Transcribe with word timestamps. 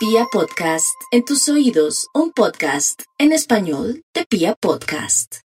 Pia 0.00 0.24
Podcast, 0.32 0.96
en 1.10 1.26
tus 1.26 1.46
oídos, 1.50 2.08
un 2.14 2.32
podcast 2.32 3.02
en 3.18 3.32
español 3.32 4.02
de 4.14 4.24
Pia 4.24 4.54
Podcast. 4.58 5.40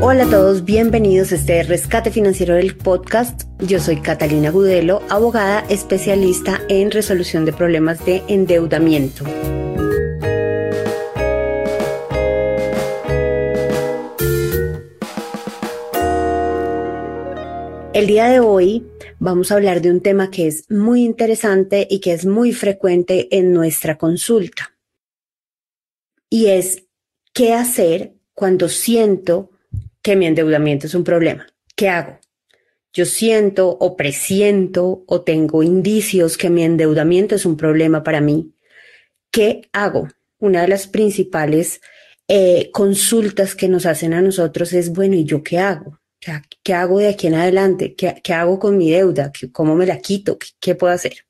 Hola 0.00 0.24
a 0.24 0.28
todos, 0.28 0.64
bienvenidos 0.64 1.30
a 1.30 1.36
este 1.36 1.62
rescate 1.62 2.10
financiero 2.10 2.56
del 2.56 2.76
podcast. 2.76 3.42
Yo 3.60 3.78
soy 3.78 4.00
Catalina 4.00 4.50
Gudelo, 4.50 5.02
abogada 5.08 5.60
especialista 5.68 6.60
en 6.68 6.90
resolución 6.90 7.44
de 7.44 7.52
problemas 7.52 8.04
de 8.04 8.24
endeudamiento. 8.26 9.24
El 17.94 18.08
día 18.08 18.26
de 18.28 18.40
hoy 18.40 18.84
vamos 19.18 19.50
a 19.50 19.56
hablar 19.56 19.80
de 19.80 19.90
un 19.90 20.00
tema 20.00 20.30
que 20.30 20.46
es 20.46 20.70
muy 20.70 21.04
interesante 21.04 21.86
y 21.90 22.00
que 22.00 22.12
es 22.12 22.26
muy 22.26 22.52
frecuente 22.52 23.28
en 23.36 23.52
nuestra 23.52 23.98
consulta. 23.98 24.76
Y 26.30 26.46
es 26.46 26.84
qué 27.32 27.54
hacer 27.54 28.14
cuando 28.34 28.68
siento 28.68 29.50
que 30.02 30.16
mi 30.16 30.26
endeudamiento 30.26 30.86
es 30.86 30.94
un 30.94 31.04
problema. 31.04 31.46
¿Qué 31.74 31.88
hago? 31.88 32.18
Yo 32.92 33.04
siento 33.04 33.68
o 33.68 33.96
presiento 33.96 35.04
o 35.06 35.22
tengo 35.22 35.62
indicios 35.62 36.36
que 36.36 36.50
mi 36.50 36.64
endeudamiento 36.64 37.34
es 37.34 37.46
un 37.46 37.56
problema 37.56 38.02
para 38.02 38.20
mí. 38.20 38.54
¿Qué 39.30 39.62
hago? 39.72 40.08
Una 40.38 40.62
de 40.62 40.68
las 40.68 40.86
principales 40.86 41.80
eh, 42.28 42.70
consultas 42.72 43.54
que 43.54 43.68
nos 43.68 43.86
hacen 43.86 44.14
a 44.14 44.22
nosotros 44.22 44.72
es, 44.72 44.90
bueno, 44.90 45.14
¿y 45.14 45.24
yo 45.24 45.42
qué 45.42 45.58
hago? 45.58 45.97
¿Qué 46.62 46.74
hago 46.74 46.98
de 46.98 47.08
aquí 47.08 47.26
en 47.26 47.34
adelante? 47.34 47.94
¿Qué, 47.94 48.32
hago 48.32 48.58
con 48.58 48.76
mi 48.76 48.90
deuda? 48.90 49.32
¿Cómo 49.52 49.74
me 49.74 49.86
la 49.86 49.98
quito? 49.98 50.38
¿Qué, 50.60 50.74
puedo 50.74 50.92
hacer? 50.92 51.26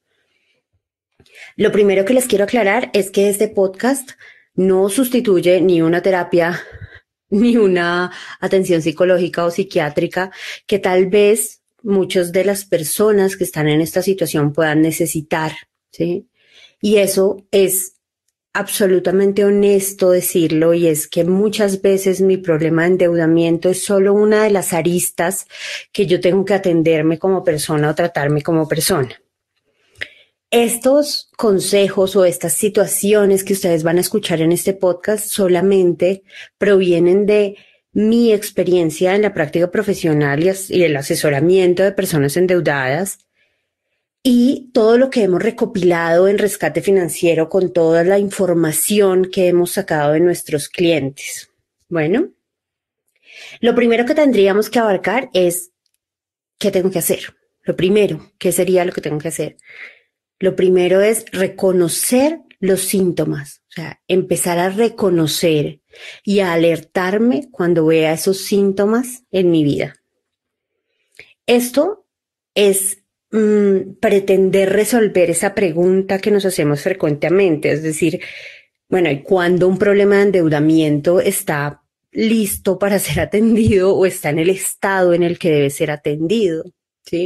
Lo 1.56 1.72
primero 1.72 2.04
que 2.04 2.14
les 2.14 2.26
quiero 2.26 2.44
aclarar 2.44 2.90
es 2.92 3.10
que 3.10 3.28
este 3.28 3.48
podcast 3.48 4.10
no 4.54 4.88
sustituye 4.88 5.60
ni 5.60 5.82
una 5.82 6.02
terapia 6.02 6.60
ni 7.30 7.56
una 7.56 8.10
atención 8.40 8.82
psicológica 8.82 9.44
o 9.44 9.50
psiquiátrica 9.50 10.30
que 10.66 10.78
tal 10.78 11.06
vez 11.06 11.62
muchas 11.82 12.32
de 12.32 12.44
las 12.44 12.64
personas 12.64 13.36
que 13.36 13.44
están 13.44 13.68
en 13.68 13.80
esta 13.80 14.02
situación 14.02 14.52
puedan 14.52 14.80
necesitar, 14.80 15.52
¿sí? 15.92 16.28
Y 16.80 16.96
eso 16.96 17.46
es 17.50 17.97
absolutamente 18.58 19.44
honesto 19.44 20.10
decirlo 20.10 20.74
y 20.74 20.88
es 20.88 21.06
que 21.06 21.22
muchas 21.22 21.80
veces 21.80 22.20
mi 22.20 22.38
problema 22.38 22.82
de 22.82 22.88
endeudamiento 22.88 23.68
es 23.68 23.84
solo 23.84 24.14
una 24.14 24.42
de 24.42 24.50
las 24.50 24.72
aristas 24.72 25.46
que 25.92 26.06
yo 26.06 26.20
tengo 26.20 26.44
que 26.44 26.54
atenderme 26.54 27.20
como 27.20 27.44
persona 27.44 27.88
o 27.88 27.94
tratarme 27.94 28.42
como 28.42 28.66
persona. 28.66 29.10
Estos 30.50 31.30
consejos 31.36 32.16
o 32.16 32.24
estas 32.24 32.54
situaciones 32.54 33.44
que 33.44 33.52
ustedes 33.52 33.84
van 33.84 33.98
a 33.98 34.00
escuchar 34.00 34.40
en 34.40 34.50
este 34.50 34.72
podcast 34.72 35.26
solamente 35.28 36.24
provienen 36.58 37.26
de 37.26 37.56
mi 37.92 38.32
experiencia 38.32 39.14
en 39.14 39.22
la 39.22 39.34
práctica 39.34 39.70
profesional 39.70 40.42
y 40.42 40.82
el 40.82 40.96
asesoramiento 40.96 41.84
de 41.84 41.92
personas 41.92 42.36
endeudadas 42.36 43.27
y 44.22 44.70
todo 44.72 44.98
lo 44.98 45.10
que 45.10 45.22
hemos 45.22 45.42
recopilado 45.42 46.28
en 46.28 46.38
rescate 46.38 46.82
financiero 46.82 47.48
con 47.48 47.72
toda 47.72 48.04
la 48.04 48.18
información 48.18 49.30
que 49.30 49.48
hemos 49.48 49.72
sacado 49.72 50.12
de 50.12 50.20
nuestros 50.20 50.68
clientes. 50.68 51.50
Bueno, 51.88 52.30
lo 53.60 53.74
primero 53.74 54.04
que 54.04 54.14
tendríamos 54.14 54.70
que 54.70 54.78
abarcar 54.78 55.30
es 55.32 55.70
qué 56.58 56.70
tengo 56.70 56.90
que 56.90 56.98
hacer. 56.98 57.34
Lo 57.62 57.76
primero, 57.76 58.32
¿qué 58.38 58.52
sería 58.52 58.84
lo 58.84 58.92
que 58.92 59.00
tengo 59.00 59.18
que 59.18 59.28
hacer? 59.28 59.56
Lo 60.38 60.56
primero 60.56 61.00
es 61.00 61.24
reconocer 61.32 62.40
los 62.60 62.80
síntomas, 62.80 63.62
o 63.68 63.72
sea, 63.72 64.00
empezar 64.08 64.58
a 64.58 64.70
reconocer 64.70 65.80
y 66.24 66.40
a 66.40 66.52
alertarme 66.52 67.48
cuando 67.50 67.86
vea 67.86 68.12
esos 68.12 68.38
síntomas 68.38 69.24
en 69.30 69.50
mi 69.50 69.64
vida. 69.64 69.96
Esto 71.46 72.06
es 72.54 72.97
Mm, 73.30 73.96
pretender 74.00 74.70
resolver 74.72 75.28
esa 75.28 75.54
pregunta 75.54 76.18
que 76.18 76.30
nos 76.30 76.46
hacemos 76.46 76.80
frecuentemente, 76.80 77.70
es 77.70 77.82
decir, 77.82 78.20
bueno, 78.88 79.10
¿y 79.10 79.22
cuando 79.22 79.68
un 79.68 79.78
problema 79.78 80.16
de 80.16 80.22
endeudamiento 80.22 81.20
está 81.20 81.82
listo 82.10 82.78
para 82.78 82.98
ser 82.98 83.20
atendido 83.20 83.94
o 83.94 84.06
está 84.06 84.30
en 84.30 84.38
el 84.38 84.50
estado 84.50 85.12
en 85.12 85.22
el 85.22 85.38
que 85.38 85.50
debe 85.50 85.70
ser 85.70 85.90
atendido? 85.90 86.64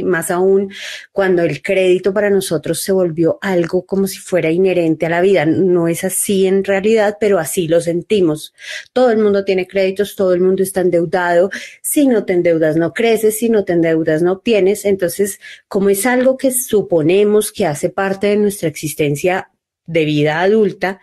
Más 0.03 0.31
aún 0.31 0.71
cuando 1.11 1.43
el 1.43 1.61
crédito 1.61 2.13
para 2.13 2.29
nosotros 2.29 2.81
se 2.81 2.91
volvió 2.91 3.37
algo 3.41 3.85
como 3.85 4.07
si 4.07 4.17
fuera 4.19 4.49
inherente 4.51 5.05
a 5.05 5.09
la 5.09 5.21
vida. 5.21 5.45
No 5.45 5.87
es 5.87 6.03
así 6.03 6.47
en 6.47 6.63
realidad, 6.63 7.17
pero 7.19 7.39
así 7.39 7.67
lo 7.67 7.81
sentimos. 7.81 8.53
Todo 8.93 9.11
el 9.11 9.17
mundo 9.17 9.43
tiene 9.43 9.67
créditos, 9.67 10.15
todo 10.15 10.33
el 10.33 10.41
mundo 10.41 10.63
está 10.63 10.81
endeudado. 10.81 11.49
Si 11.81 12.07
no 12.07 12.25
te 12.25 12.33
endeudas, 12.33 12.75
no 12.75 12.93
creces, 12.93 13.37
si 13.37 13.49
no 13.49 13.65
te 13.65 13.73
endeudas, 13.73 14.21
no 14.21 14.33
obtienes. 14.33 14.85
Entonces, 14.85 15.39
como 15.67 15.89
es 15.89 16.05
algo 16.05 16.37
que 16.37 16.51
suponemos 16.51 17.51
que 17.51 17.65
hace 17.65 17.89
parte 17.89 18.27
de 18.27 18.37
nuestra 18.37 18.69
existencia 18.69 19.49
de 19.85 20.05
vida 20.05 20.41
adulta, 20.41 21.01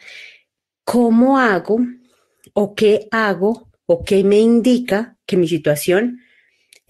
¿cómo 0.84 1.38
hago 1.38 1.78
o 2.52 2.74
qué 2.74 3.08
hago 3.10 3.70
o 3.86 4.04
qué 4.04 4.24
me 4.24 4.38
indica 4.38 5.16
que 5.26 5.36
mi 5.36 5.48
situación 5.48 6.20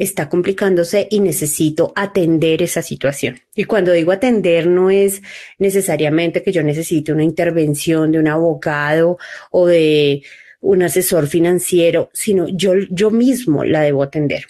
está 0.00 0.30
complicándose 0.30 1.06
y 1.10 1.20
necesito 1.20 1.92
atender 1.94 2.62
esa 2.62 2.80
situación. 2.80 3.38
Y 3.54 3.64
cuando 3.64 3.92
digo 3.92 4.12
atender 4.12 4.66
no 4.66 4.90
es 4.90 5.20
necesariamente 5.58 6.42
que 6.42 6.52
yo 6.52 6.62
necesite 6.62 7.12
una 7.12 7.22
intervención 7.22 8.10
de 8.10 8.18
un 8.18 8.26
abogado 8.26 9.18
o 9.50 9.66
de 9.66 10.22
un 10.62 10.82
asesor 10.82 11.26
financiero, 11.26 12.08
sino 12.14 12.48
yo, 12.48 12.72
yo 12.88 13.10
mismo 13.10 13.62
la 13.62 13.82
debo 13.82 14.02
atender. 14.02 14.46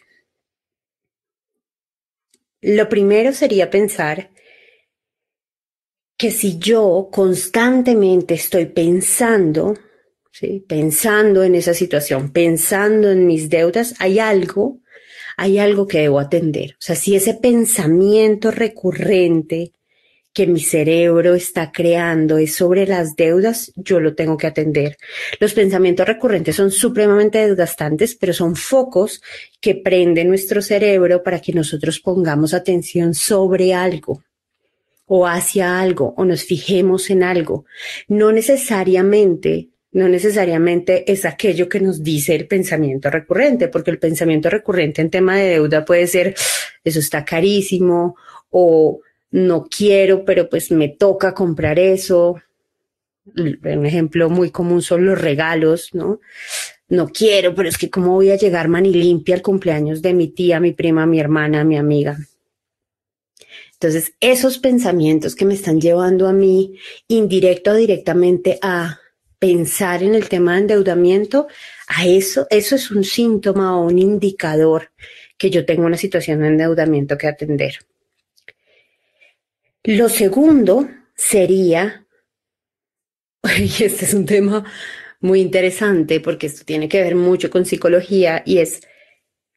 Lo 2.63 2.89
primero 2.89 3.33
sería 3.33 3.71
pensar 3.71 4.31
que 6.17 6.31
si 6.31 6.59
yo 6.59 7.09
constantemente 7.11 8.35
estoy 8.35 8.67
pensando, 8.67 9.75
¿sí? 10.31 10.65
pensando 10.69 11.43
en 11.43 11.57
esa 11.57 11.75
situación, 11.75 12.31
pensando 12.31 13.11
en 13.11 13.27
mis 13.27 13.51
deudas, 13.51 13.97
hay 13.99 14.21
algo 14.21 14.79
hay 15.37 15.59
algo 15.59 15.87
que 15.87 16.01
debo 16.01 16.21
atender. 16.21 16.73
O 16.73 16.83
sea, 16.83 16.97
si 16.97 17.15
ese 17.15 17.35
pensamiento 17.35 18.51
recurrente 18.51 19.73
que 20.33 20.47
mi 20.47 20.61
cerebro 20.61 21.35
está 21.35 21.73
creando 21.73 22.39
es 22.39 22.55
sobre 22.55 22.87
las 22.87 23.17
deudas, 23.17 23.73
yo 23.75 23.99
lo 23.99 24.15
tengo 24.15 24.37
que 24.37 24.47
atender. 24.47 24.97
Los 25.41 25.55
pensamientos 25.55 26.07
recurrentes 26.07 26.57
son 26.57 26.71
supremamente 26.71 27.47
desgastantes, 27.47 28.15
pero 28.15 28.33
son 28.33 28.55
focos 28.55 29.23
que 29.61 29.75
prenden 29.75 30.29
nuestro 30.29 30.63
cerebro 30.63 31.23
para 31.23 31.41
que 31.41 31.53
nosotros 31.53 32.01
pongamos 32.01 32.55
atención 32.55 33.15
sobre 33.15 33.75
algo 33.75 34.23
o 35.07 35.27
hacia 35.27 35.81
algo 35.81 36.15
o 36.17 36.25
nos 36.25 36.45
fijemos 36.45 37.11
en 37.11 37.25
algo. 37.25 37.65
No 38.07 38.31
necesariamente 38.31 39.71
no 39.93 40.09
necesariamente 40.09 41.11
es 41.11 41.25
aquello 41.25 41.69
que 41.69 41.81
nos 41.81 42.03
dice 42.03 42.37
el 42.37 42.47
pensamiento 42.47 43.11
recurrente, 43.11 43.69
porque 43.69 43.91
el 43.91 43.99
pensamiento 43.99 44.49
recurrente 44.49 45.03
en 45.03 45.11
tema 45.11 45.37
de 45.37 45.49
deuda 45.49 45.85
puede 45.85 46.07
ser, 46.07 46.35
eso 46.85 47.01
está 47.01 47.25
carísimo, 47.25 48.17
o 48.51 49.01
no 49.33 49.67
quiero, 49.67 50.25
pero 50.25 50.49
pues 50.49 50.71
me 50.71 50.89
toca 50.89 51.35
comprar 51.35 51.79
eso. 51.79 52.37
Un 53.35 53.87
ejemplo 53.87 54.31
muy 54.31 54.51
común 54.51 54.83
son 54.83 55.07
los 55.07 55.21
regalos, 55.21 55.91
¿no? 55.93 56.21
No 56.89 57.09
quiero, 57.09 57.55
pero 57.55 57.69
es 57.69 57.79
que 57.79 57.91
cómo 57.91 58.15
voy 58.15 58.31
a 58.31 58.37
llegar 58.37 58.69
mani 58.69 58.93
limpia 58.93 59.37
al 59.37 59.43
cumpleaños 59.43 60.03
de 60.03 60.15
mi 60.15 60.29
tía, 60.29 60.59
mi 60.59 60.73
prima, 60.73 61.07
mi 61.07 61.21
hermana, 61.21 61.65
mi 61.65 61.77
amiga. 61.77 62.19
Entonces, 63.75 64.13
esos 64.21 64.59
pensamientos 64.59 65.35
que 65.35 65.45
me 65.45 65.55
están 65.55 65.81
llevando 65.81 66.29
a 66.29 66.33
mí, 66.33 66.79
indirecto 67.09 67.71
o 67.71 67.75
directamente, 67.75 68.59
a 68.61 69.00
pensar 69.41 70.03
en 70.03 70.15
el 70.15 70.29
tema 70.29 70.55
de 70.55 70.61
endeudamiento, 70.61 71.49
a 71.89 72.07
eso, 72.07 72.47
eso 72.51 72.77
es 72.77 72.91
un 72.93 73.03
síntoma 73.03 73.77
o 73.77 73.87
un 73.87 73.99
indicador 73.99 74.93
que 75.37 75.51
yo 75.51 75.65
tengo 75.65 75.87
una 75.87 75.97
situación 75.97 76.41
de 76.41 76.49
endeudamiento 76.49 77.19
que 77.19 77.27
atender. 77.27 77.79
Lo 79.83 80.11
segundo 80.11 80.89
sería, 81.17 82.07
y 83.59 83.85
este 83.85 84.05
es 84.05 84.15
un 84.15 84.27
tema 84.27 84.63
muy 85.21 85.41
interesante 85.41 86.21
porque 86.21 86.47
esto 86.47 86.65
tiene 86.67 86.89
que 86.89 87.03
ver 87.03 87.15
mucho 87.15 87.51
con 87.51 87.65
psicología 87.65 88.43
y 88.45 88.59
es, 88.59 88.83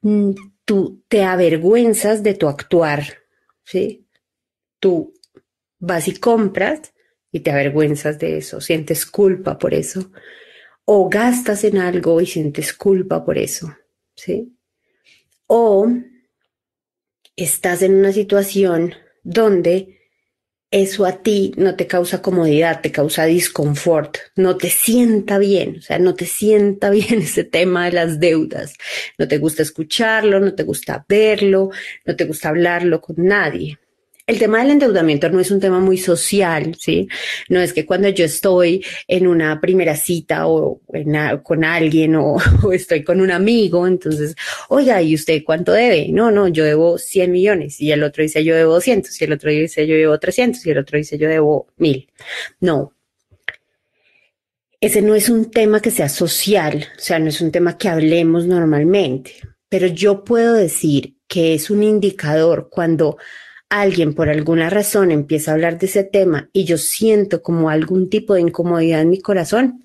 mm, 0.01 0.31
tú 0.63 1.03
te 1.09 1.24
avergüenzas 1.24 2.24
de 2.24 2.35
tu 2.35 2.47
actuar, 2.47 3.03
¿sí? 3.65 4.07
Tú 4.80 5.13
vas 5.80 6.07
y 6.07 6.15
compras 6.15 6.93
y 7.33 7.39
te 7.41 7.51
avergüenzas 7.51 8.19
de 8.19 8.38
eso, 8.38 8.62
sientes 8.62 9.06
culpa 9.07 9.57
por 9.57 9.74
eso, 9.74 10.12
o 10.85 11.09
gastas 11.09 11.63
en 11.63 11.80
algo 11.80 12.21
y 12.21 12.27
sientes 12.27 12.74
culpa 12.74 13.25
por 13.25 13.39
eso, 13.39 13.75
¿sí? 14.15 14.56
O 15.47 15.89
estás 17.35 17.81
en 17.81 17.95
una 17.95 18.13
situación 18.13 18.94
donde 19.24 20.00
eso 20.69 21.06
a 21.06 21.24
ti 21.24 21.53
no 21.57 21.75
te 21.75 21.88
causa 21.88 22.21
comodidad, 22.21 22.81
te 22.81 22.91
causa 22.91 23.25
disconfort, 23.25 24.18
no 24.35 24.56
te 24.56 24.69
sienta 24.69 25.39
bien, 25.39 25.77
o 25.80 25.81
sea, 25.81 25.97
no 25.97 26.13
te 26.13 26.27
sienta 26.27 26.89
bien 26.91 27.24
ese 27.24 27.44
tema 27.44 27.85
de 27.85 27.94
las 27.94 28.19
deudas, 28.19 28.75
no 29.18 29.27
te 29.27 29.39
gusta 29.39 29.63
escucharlo, 29.63 30.39
no 30.39 30.53
te 30.53 30.63
gusta 30.63 31.03
verlo, 31.09 31.71
no 32.06 32.15
te 32.15 32.25
gusta 32.25 32.50
hablarlo 32.50 33.01
con 33.01 33.15
nadie. 33.18 33.80
El 34.25 34.40
tema 34.40 34.60
del 34.60 34.72
endeudamiento 34.72 35.30
no 35.30 35.42
es 35.42 35.52
un 35.52 35.60
tema 35.60 35.81
muy 35.81 35.98
social, 35.98 36.78
¿sí? 36.80 37.10
No 37.50 37.60
es 37.60 37.74
que 37.74 37.86
cuando 37.86 38.08
yo 38.08 38.24
estoy 38.24 38.86
en 39.06 39.28
una 39.28 39.60
primera 39.60 39.98
cita 39.98 40.48
o 40.48 40.80
con 41.44 41.66
alguien 41.66 42.16
o, 42.16 42.38
estoy 42.72 43.04
con 43.04 43.20
un 43.20 43.31
amigo, 43.31 43.86
entonces, 43.86 44.36
oiga, 44.70 45.02
¿y 45.02 45.14
usted 45.14 45.44
cuánto 45.44 45.74
debe? 45.74 46.08
No, 46.10 46.31
no, 46.31 46.48
yo 46.48 46.64
debo 46.64 46.98
100 46.98 47.31
millones 47.34 47.81
y 47.81 47.92
el 47.92 48.02
otro 48.02 48.24
dice 48.24 48.46
yo 48.46 48.56
debo 48.56 48.75
200 48.75 49.22
y 49.22 49.25
el 49.25 49.34
otro 49.34 49.52
dice 49.52 49.86
yo 49.88 49.96
debo 49.96 50.18
300 50.18 50.66
y 50.66 50.72
el 50.72 50.78
otro 50.78 50.98
dice 50.98 51.18
yo 51.18 51.28
debo 51.28 51.68
1000. 51.78 52.08
No. 52.62 52.94
Ese 54.80 55.02
no 55.02 55.16
es 55.16 55.28
un 55.28 55.52
tema 55.52 55.81
que 55.81 55.92
sea 55.92 56.08
social, 56.08 56.88
o 56.98 57.02
sea, 57.02 57.19
no 57.19 57.28
es 57.28 57.42
un 57.42 57.52
tema 57.52 57.78
que 57.78 57.90
hablemos 57.90 58.46
normalmente, 58.46 59.34
pero 59.68 59.88
yo 59.88 60.24
puedo 60.24 60.54
decir 60.54 61.16
que 61.28 61.54
es 61.54 61.69
un 61.69 61.84
indicador 61.84 62.69
cuando 62.69 63.18
alguien 63.81 64.14
por 64.14 64.30
alguna 64.30 64.70
razón 64.70 65.10
empieza 65.10 65.50
a 65.50 65.54
hablar 65.56 65.80
de 65.80 65.88
ese 65.88 66.04
tema 66.04 66.48
y 66.54 66.66
yo 66.66 66.78
siento 66.78 67.42
como 67.42 67.72
algún 67.72 68.08
tipo 68.08 68.36
de 68.36 68.42
incomodidad 68.42 69.02
en 69.02 69.10
mi 69.10 69.20
corazón, 69.20 69.84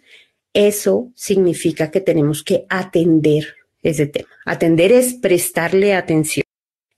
eso 0.52 1.10
significa 1.14 1.90
que 1.90 2.02
tenemos 2.02 2.44
que 2.44 2.66
atender 2.68 3.54
ese 3.82 4.06
tema. 4.06 4.28
Atender 4.44 4.92
es 4.92 5.14
prestarle 5.14 5.94
atención. 5.94 6.44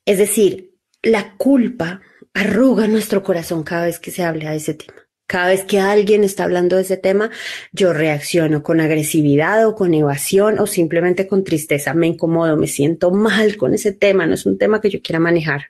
Es 0.04 0.18
decir, 0.18 0.72
la 1.02 1.36
culpa 1.36 2.00
arruga 2.34 2.88
nuestro 2.88 3.22
corazón 3.22 3.62
cada 3.62 3.86
vez 3.86 4.00
que 4.00 4.10
se 4.10 4.24
habla 4.24 4.50
de 4.50 4.56
ese 4.56 4.74
tema. 4.74 4.94
Cada 5.28 5.50
vez 5.50 5.62
que 5.62 5.78
alguien 5.78 6.24
está 6.24 6.42
hablando 6.42 6.74
de 6.74 6.82
ese 6.82 6.96
tema, 6.96 7.30
yo 7.70 7.92
reacciono 7.92 8.64
con 8.64 8.80
agresividad 8.80 9.64
o 9.64 9.76
con 9.76 9.94
evasión 9.94 10.58
o 10.58 10.66
simplemente 10.66 11.28
con 11.28 11.44
tristeza. 11.44 11.94
Me 11.94 12.08
incomodo, 12.08 12.56
me 12.56 12.66
siento 12.66 13.12
mal 13.12 13.56
con 13.56 13.74
ese 13.74 13.92
tema. 13.92 14.26
No 14.26 14.34
es 14.34 14.44
un 14.44 14.58
tema 14.58 14.80
que 14.80 14.90
yo 14.90 15.00
quiera 15.00 15.20
manejar. 15.20 15.66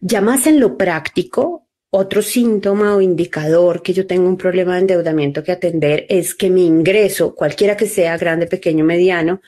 Ya 0.00 0.20
más 0.20 0.46
en 0.46 0.60
lo 0.60 0.76
práctico, 0.76 1.66
otro 1.90 2.20
síntoma 2.20 2.94
o 2.94 3.00
indicador 3.00 3.82
que 3.82 3.94
yo 3.94 4.06
tengo 4.06 4.28
un 4.28 4.36
problema 4.36 4.74
de 4.74 4.80
endeudamiento 4.80 5.42
que 5.42 5.52
atender 5.52 6.06
es 6.08 6.34
que 6.34 6.50
mi 6.50 6.66
ingreso, 6.66 7.34
cualquiera 7.34 7.76
que 7.76 7.86
sea, 7.86 8.16
grande, 8.18 8.46
pequeño, 8.46 8.84
mediano, 8.84 9.40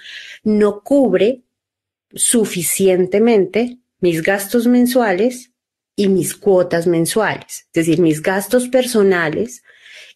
no 0.43 0.81
cubre 0.83 1.43
suficientemente 2.15 3.79
mis 4.01 4.23
gastos 4.23 4.67
mensuales 4.67 5.53
y 5.95 6.09
mis 6.09 6.35
cuotas 6.35 6.87
mensuales, 6.87 7.67
es 7.67 7.73
decir, 7.73 8.01
mis 8.01 8.23
gastos 8.23 8.69
personales 8.69 9.63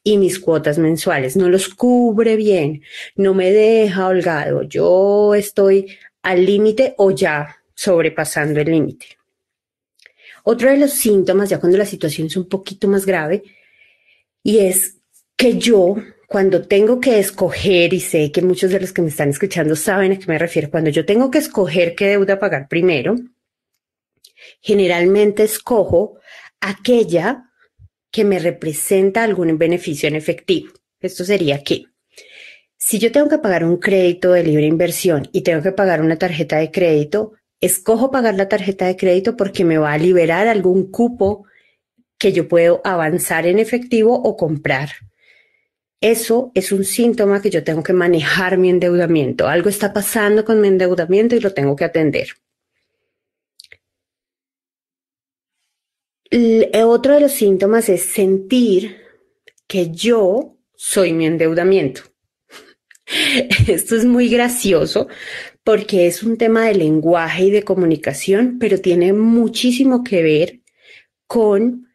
y 0.03 0.17
mis 0.17 0.39
cuotas 0.39 0.79
mensuales. 0.79 1.37
No 1.37 1.51
los 1.51 1.69
cubre 1.69 2.37
bien, 2.37 2.83
no 3.17 3.35
me 3.35 3.51
deja 3.51 4.09
holgado. 4.09 4.63
Yo 4.63 5.35
estoy 5.35 5.99
al 6.23 6.47
límite 6.47 6.95
o 6.97 7.11
ya 7.11 7.59
sobrepasando 7.75 8.61
el 8.61 8.71
límite. 8.71 9.19
Otro 10.47 10.71
de 10.71 10.77
los 10.77 10.93
síntomas, 10.93 11.49
ya 11.49 11.59
cuando 11.59 11.79
la 11.79 11.87
situación 11.87 12.27
es 12.27 12.37
un 12.37 12.49
poquito 12.49 12.87
más 12.87 13.07
grave, 13.07 13.43
y 14.43 14.59
es 14.59 14.99
que 15.37 15.59
yo, 15.59 15.97
cuando 16.29 16.67
tengo 16.67 17.01
que 17.01 17.19
escoger, 17.19 17.95
y 17.95 18.01
sé 18.01 18.31
que 18.31 18.43
muchos 18.43 18.71
de 18.71 18.79
los 18.79 18.93
que 18.93 19.01
me 19.01 19.09
están 19.09 19.31
escuchando 19.31 19.75
saben 19.75 20.13
a 20.13 20.19
qué 20.19 20.27
me 20.27 20.39
refiero, 20.39 20.71
cuando 20.71 20.91
yo 20.91 21.07
tengo 21.07 21.31
que 21.31 21.39
escoger 21.39 21.95
qué 21.95 22.09
deuda 22.09 22.39
pagar 22.39 22.69
primero, 22.69 23.17
generalmente 24.61 25.45
escojo 25.45 26.19
aquella 26.61 27.51
que 28.11 28.25
me 28.25 28.39
representa 28.39 29.25
algún 29.25 29.57
beneficio 29.57 30.09
en 30.09 30.17
efectivo. 30.17 30.73
Esto 31.01 31.25
sería 31.25 31.65
que 31.65 31.87
si 32.77 32.99
yo 32.99 33.11
tengo 33.11 33.31
que 33.31 33.39
pagar 33.39 33.65
un 33.65 33.79
crédito 33.79 34.33
de 34.33 34.45
libre 34.45 34.67
inversión 34.67 35.27
y 35.33 35.41
tengo 35.41 35.63
que 35.63 35.73
pagar 35.73 36.03
una 36.03 36.19
tarjeta 36.19 36.59
de 36.59 36.71
crédito, 36.71 37.33
escojo 37.65 38.11
pagar 38.11 38.35
la 38.35 38.49
tarjeta 38.49 38.87
de 38.87 38.97
crédito 38.97 39.37
porque 39.37 39.65
me 39.65 39.79
va 39.79 39.93
a 39.93 39.99
liberar 39.99 40.49
algún 40.49 40.91
cupo 40.91 41.47
que 42.19 42.33
yo 42.33 42.49
puedo 42.49 42.81
avanzar 42.85 43.47
en 43.47 43.59
efectivo 43.59 44.15
o 44.15 44.37
comprar. 44.37 44.91
Eso 46.01 46.53
es 46.55 46.73
un 46.73 46.85
síntoma 46.85 47.41
que 47.41 47.51
yo 47.51 47.65
tengo 47.65 47.83
que 47.83 47.95
manejar 47.95 48.59
mi 48.59 48.69
endeudamiento. 48.69 49.49
Algo 49.49 49.71
está 49.71 49.93
pasando 49.93 50.45
con 50.45 50.61
mi 50.61 50.69
endeudamiento 50.69 51.35
y 51.35 51.41
lo 51.41 51.55
tengo 51.55 51.75
que 51.77 51.85
atender. 51.85 52.29
Otro 56.85 57.15
de 57.15 57.21
los 57.21 57.33
síntomas 57.33 57.89
es 57.89 58.03
sentir 58.03 58.97
que 59.67 59.91
yo 59.91 60.59
soy 60.75 61.13
mi 61.13 61.27
endeudamiento. 61.27 62.03
Esto 63.67 63.97
es 63.97 64.05
muy 64.05 64.29
gracioso 64.29 65.09
porque 65.65 66.07
es 66.07 66.23
un 66.23 66.37
tema 66.37 66.67
de 66.67 66.75
lenguaje 66.75 67.45
y 67.45 67.51
de 67.51 67.63
comunicación, 67.65 68.59
pero 68.61 68.81
tiene 68.81 69.13
muchísimo 69.15 70.05
que 70.05 70.23
ver 70.23 70.61
con 71.27 71.89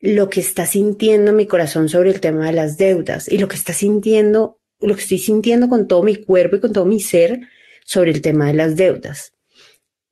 lo 0.00 0.28
que 0.28 0.40
está 0.40 0.66
sintiendo 0.66 1.32
mi 1.32 1.46
corazón 1.46 1.88
sobre 1.88 2.10
el 2.10 2.20
tema 2.20 2.46
de 2.46 2.52
las 2.52 2.76
deudas 2.76 3.26
y 3.28 3.38
lo 3.38 3.48
que 3.48 3.56
está 3.56 3.72
sintiendo, 3.72 4.60
lo 4.80 4.94
que 4.94 5.00
estoy 5.00 5.18
sintiendo 5.18 5.68
con 5.68 5.88
todo 5.88 6.02
mi 6.02 6.16
cuerpo 6.16 6.56
y 6.56 6.60
con 6.60 6.72
todo 6.72 6.84
mi 6.84 7.00
ser 7.00 7.40
sobre 7.84 8.10
el 8.10 8.20
tema 8.20 8.46
de 8.48 8.54
las 8.54 8.76
deudas. 8.76 9.32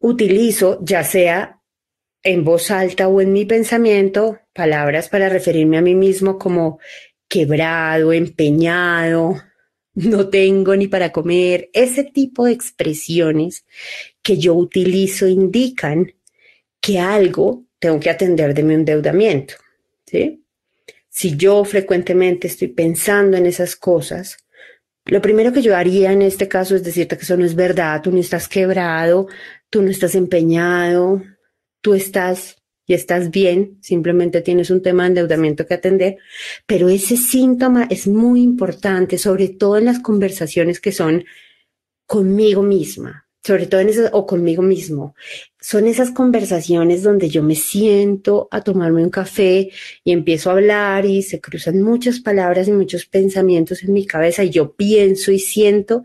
Utilizo, 0.00 0.80
ya 0.82 1.04
sea 1.04 1.60
en 2.22 2.44
voz 2.44 2.70
alta 2.70 3.06
o 3.08 3.20
en 3.20 3.32
mi 3.32 3.44
pensamiento, 3.44 4.40
palabras 4.52 5.08
para 5.08 5.28
referirme 5.28 5.78
a 5.78 5.82
mí 5.82 5.94
mismo 5.94 6.38
como 6.38 6.80
quebrado, 7.28 8.12
empeñado, 8.12 9.36
no 9.96 10.28
tengo 10.28 10.76
ni 10.76 10.88
para 10.88 11.10
comer, 11.10 11.70
ese 11.72 12.04
tipo 12.04 12.44
de 12.44 12.52
expresiones 12.52 13.64
que 14.22 14.36
yo 14.36 14.54
utilizo 14.54 15.26
indican 15.26 16.12
que 16.80 16.98
algo 17.00 17.64
tengo 17.78 17.98
que 17.98 18.10
atender 18.10 18.54
de 18.54 18.62
mi 18.62 18.74
endeudamiento. 18.74 19.54
¿sí? 20.04 20.44
Si 21.08 21.36
yo 21.36 21.64
frecuentemente 21.64 22.46
estoy 22.46 22.68
pensando 22.68 23.38
en 23.38 23.46
esas 23.46 23.74
cosas, 23.74 24.36
lo 25.06 25.22
primero 25.22 25.52
que 25.52 25.62
yo 25.62 25.74
haría 25.74 26.12
en 26.12 26.20
este 26.22 26.46
caso 26.46 26.76
es 26.76 26.84
decirte 26.84 27.16
que 27.16 27.22
eso 27.22 27.36
no 27.36 27.46
es 27.46 27.54
verdad, 27.54 28.02
tú 28.02 28.12
no 28.12 28.18
estás 28.18 28.48
quebrado, 28.48 29.28
tú 29.70 29.80
no 29.80 29.90
estás 29.90 30.14
empeñado, 30.14 31.22
tú 31.80 31.94
estás 31.94 32.56
y 32.86 32.94
estás 32.94 33.30
bien, 33.30 33.78
simplemente 33.80 34.40
tienes 34.40 34.70
un 34.70 34.80
tema 34.80 35.02
de 35.02 35.08
endeudamiento 35.08 35.66
que 35.66 35.74
atender, 35.74 36.18
pero 36.66 36.88
ese 36.88 37.16
síntoma 37.16 37.86
es 37.90 38.06
muy 38.06 38.42
importante, 38.42 39.18
sobre 39.18 39.48
todo 39.48 39.76
en 39.76 39.86
las 39.86 39.98
conversaciones 39.98 40.80
que 40.80 40.92
son 40.92 41.24
conmigo 42.06 42.62
misma, 42.62 43.26
sobre 43.42 43.66
todo 43.66 43.80
en 43.80 43.88
esas, 43.88 44.10
o 44.12 44.24
conmigo 44.24 44.62
mismo. 44.62 45.16
Son 45.60 45.88
esas 45.88 46.12
conversaciones 46.12 47.02
donde 47.02 47.28
yo 47.28 47.42
me 47.42 47.56
siento 47.56 48.46
a 48.52 48.60
tomarme 48.60 49.02
un 49.02 49.10
café 49.10 49.70
y 50.04 50.12
empiezo 50.12 50.50
a 50.50 50.52
hablar 50.52 51.04
y 51.06 51.22
se 51.22 51.40
cruzan 51.40 51.82
muchas 51.82 52.20
palabras 52.20 52.68
y 52.68 52.72
muchos 52.72 53.06
pensamientos 53.06 53.82
en 53.82 53.92
mi 53.92 54.06
cabeza 54.06 54.44
y 54.44 54.50
yo 54.50 54.74
pienso 54.74 55.32
y 55.32 55.40
siento 55.40 56.04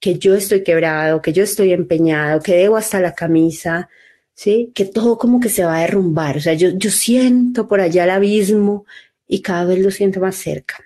que 0.00 0.18
yo 0.18 0.34
estoy 0.34 0.64
quebrado, 0.64 1.22
que 1.22 1.32
yo 1.32 1.44
estoy 1.44 1.72
empeñado, 1.72 2.40
que 2.42 2.56
debo 2.56 2.76
hasta 2.76 3.00
la 3.00 3.14
camisa, 3.14 3.88
¿sí? 4.36 4.70
Que 4.74 4.84
todo 4.84 5.18
como 5.18 5.40
que 5.40 5.48
se 5.48 5.64
va 5.64 5.78
a 5.78 5.80
derrumbar. 5.80 6.36
O 6.36 6.40
sea, 6.40 6.54
yo, 6.54 6.70
yo 6.76 6.90
siento 6.90 7.66
por 7.66 7.80
allá 7.80 8.04
el 8.04 8.10
abismo 8.10 8.86
y 9.26 9.42
cada 9.42 9.64
vez 9.64 9.80
lo 9.80 9.90
siento 9.90 10.20
más 10.20 10.36
cerca. 10.36 10.76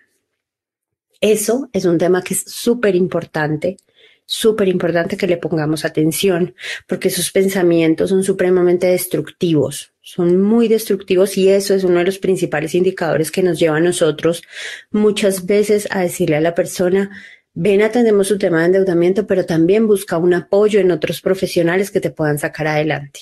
Eso 1.21 1.69
es 1.75 1.85
un 1.85 1.99
tema 1.99 2.23
que 2.23 2.33
es 2.33 2.45
súper 2.47 2.95
importante, 2.95 3.77
súper 4.25 4.69
importante 4.69 5.19
que 5.19 5.27
le 5.27 5.37
pongamos 5.37 5.85
atención, 5.85 6.55
porque 6.87 7.09
esos 7.09 7.31
pensamientos 7.31 8.09
son 8.11 8.25
supremamente 8.25 8.87
destructivos, 8.87 9.93
son 10.01 10.41
muy 10.41 10.69
destructivos 10.69 11.37
y 11.37 11.51
eso 11.51 11.75
es 11.75 11.85
uno 11.85 11.99
de 11.99 12.07
los 12.07 12.19
principales 12.19 12.75
indicadores 12.75 13.31
que 13.31 13.43
nos 13.43 13.59
lleva 13.59 13.77
a 13.77 13.81
nosotros 13.81 14.43
muchas 14.91 15.45
veces 15.45 15.89
a 15.91 16.01
decirle 16.01 16.37
a 16.37 16.41
la 16.41 16.55
persona, 16.55 17.11
ven, 17.53 17.83
atendemos 17.83 18.29
su 18.29 18.39
tema 18.39 18.61
de 18.61 18.67
endeudamiento, 18.67 19.27
pero 19.27 19.45
también 19.45 19.87
busca 19.87 20.17
un 20.17 20.33
apoyo 20.33 20.81
en 20.81 20.93
otros 20.93 21.21
profesionales 21.21 21.91
que 21.91 22.01
te 22.01 22.11
puedan 22.11 22.39
sacar 22.39 22.69
adelante. 22.69 23.21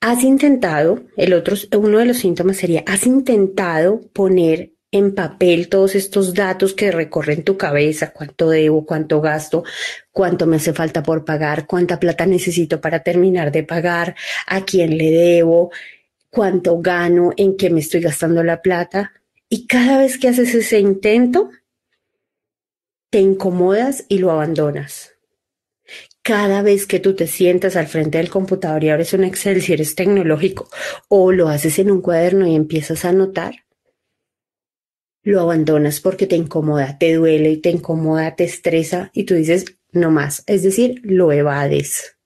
Has 0.00 0.22
intentado, 0.22 1.02
el 1.16 1.32
otro, 1.32 1.56
uno 1.78 1.98
de 1.98 2.04
los 2.04 2.18
síntomas 2.18 2.58
sería, 2.58 2.84
has 2.86 3.06
intentado 3.06 4.00
poner 4.12 4.72
en 4.92 5.14
papel 5.14 5.68
todos 5.68 5.94
estos 5.94 6.34
datos 6.34 6.74
que 6.74 6.90
recorren 6.90 7.44
tu 7.44 7.56
cabeza, 7.56 8.12
cuánto 8.12 8.48
debo, 8.50 8.86
cuánto 8.86 9.20
gasto, 9.20 9.64
cuánto 10.12 10.46
me 10.46 10.56
hace 10.56 10.72
falta 10.72 11.02
por 11.02 11.24
pagar, 11.24 11.66
cuánta 11.66 11.98
plata 11.98 12.26
necesito 12.26 12.80
para 12.80 13.02
terminar 13.02 13.50
de 13.50 13.64
pagar, 13.64 14.14
a 14.46 14.64
quién 14.64 14.96
le 14.96 15.10
debo, 15.10 15.70
cuánto 16.30 16.80
gano, 16.80 17.32
en 17.36 17.56
qué 17.56 17.70
me 17.70 17.80
estoy 17.80 18.00
gastando 18.00 18.42
la 18.42 18.62
plata. 18.62 19.12
Y 19.48 19.66
cada 19.66 19.98
vez 19.98 20.18
que 20.18 20.28
haces 20.28 20.54
ese 20.54 20.78
intento, 20.78 21.50
te 23.10 23.20
incomodas 23.20 24.04
y 24.08 24.18
lo 24.18 24.30
abandonas. 24.30 25.15
Cada 26.26 26.60
vez 26.60 26.86
que 26.86 26.98
tú 26.98 27.14
te 27.14 27.28
sientas 27.28 27.76
al 27.76 27.86
frente 27.86 28.18
del 28.18 28.30
computador 28.30 28.82
y 28.82 28.88
abres 28.88 29.12
un 29.12 29.22
Excel 29.22 29.62
si 29.62 29.74
eres 29.74 29.94
tecnológico 29.94 30.68
o 31.06 31.30
lo 31.30 31.46
haces 31.46 31.78
en 31.78 31.88
un 31.88 32.00
cuaderno 32.00 32.48
y 32.48 32.56
empiezas 32.56 33.04
a 33.04 33.10
anotar, 33.10 33.64
lo 35.22 35.40
abandonas 35.40 36.00
porque 36.00 36.26
te 36.26 36.34
incomoda, 36.34 36.98
te 36.98 37.14
duele 37.14 37.50
y 37.50 37.58
te 37.58 37.70
incomoda, 37.70 38.34
te 38.34 38.42
estresa 38.42 39.12
y 39.14 39.22
tú 39.22 39.34
dices 39.34 39.76
no 39.92 40.10
más, 40.10 40.42
es 40.48 40.64
decir, 40.64 41.00
lo 41.04 41.30
evades. 41.30 42.16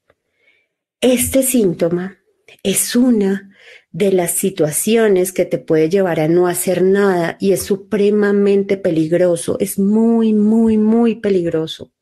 Este 1.02 1.42
síntoma 1.42 2.16
es 2.62 2.96
una 2.96 3.54
de 3.90 4.12
las 4.12 4.30
situaciones 4.30 5.30
que 5.30 5.44
te 5.44 5.58
puede 5.58 5.90
llevar 5.90 6.20
a 6.20 6.28
no 6.28 6.46
hacer 6.46 6.82
nada 6.82 7.36
y 7.38 7.52
es 7.52 7.64
supremamente 7.64 8.78
peligroso, 8.78 9.58
es 9.60 9.78
muy, 9.78 10.32
muy, 10.32 10.78
muy 10.78 11.16
peligroso. 11.16 11.92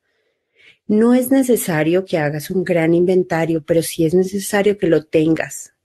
No 0.89 1.13
es 1.13 1.29
necesario 1.29 2.03
que 2.03 2.17
hagas 2.17 2.49
un 2.49 2.63
gran 2.63 2.95
inventario, 2.95 3.63
pero 3.63 3.83
sí 3.83 4.05
es 4.05 4.15
necesario 4.15 4.75
que 4.79 4.87
lo 4.87 5.03
tengas. 5.03 5.75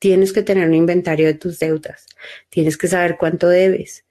Tienes 0.00 0.32
que 0.32 0.42
tener 0.42 0.68
un 0.68 0.74
inventario 0.74 1.28
de 1.28 1.34
tus 1.34 1.60
deudas, 1.60 2.06
tienes 2.50 2.76
que 2.76 2.88
saber 2.88 3.16
cuánto 3.18 3.48
debes, 3.48 4.04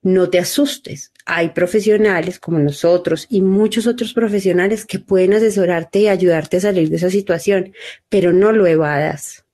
no 0.00 0.30
te 0.30 0.38
asustes. 0.38 1.12
Hay 1.26 1.48
profesionales 1.48 2.38
como 2.38 2.60
nosotros 2.60 3.26
y 3.28 3.40
muchos 3.42 3.88
otros 3.88 4.14
profesionales 4.14 4.86
que 4.86 5.00
pueden 5.00 5.34
asesorarte 5.34 5.98
y 5.98 6.08
ayudarte 6.08 6.58
a 6.58 6.60
salir 6.60 6.88
de 6.88 6.96
esa 6.96 7.10
situación, 7.10 7.74
pero 8.08 8.32
no 8.32 8.52
lo 8.52 8.68
evadas. 8.68 9.44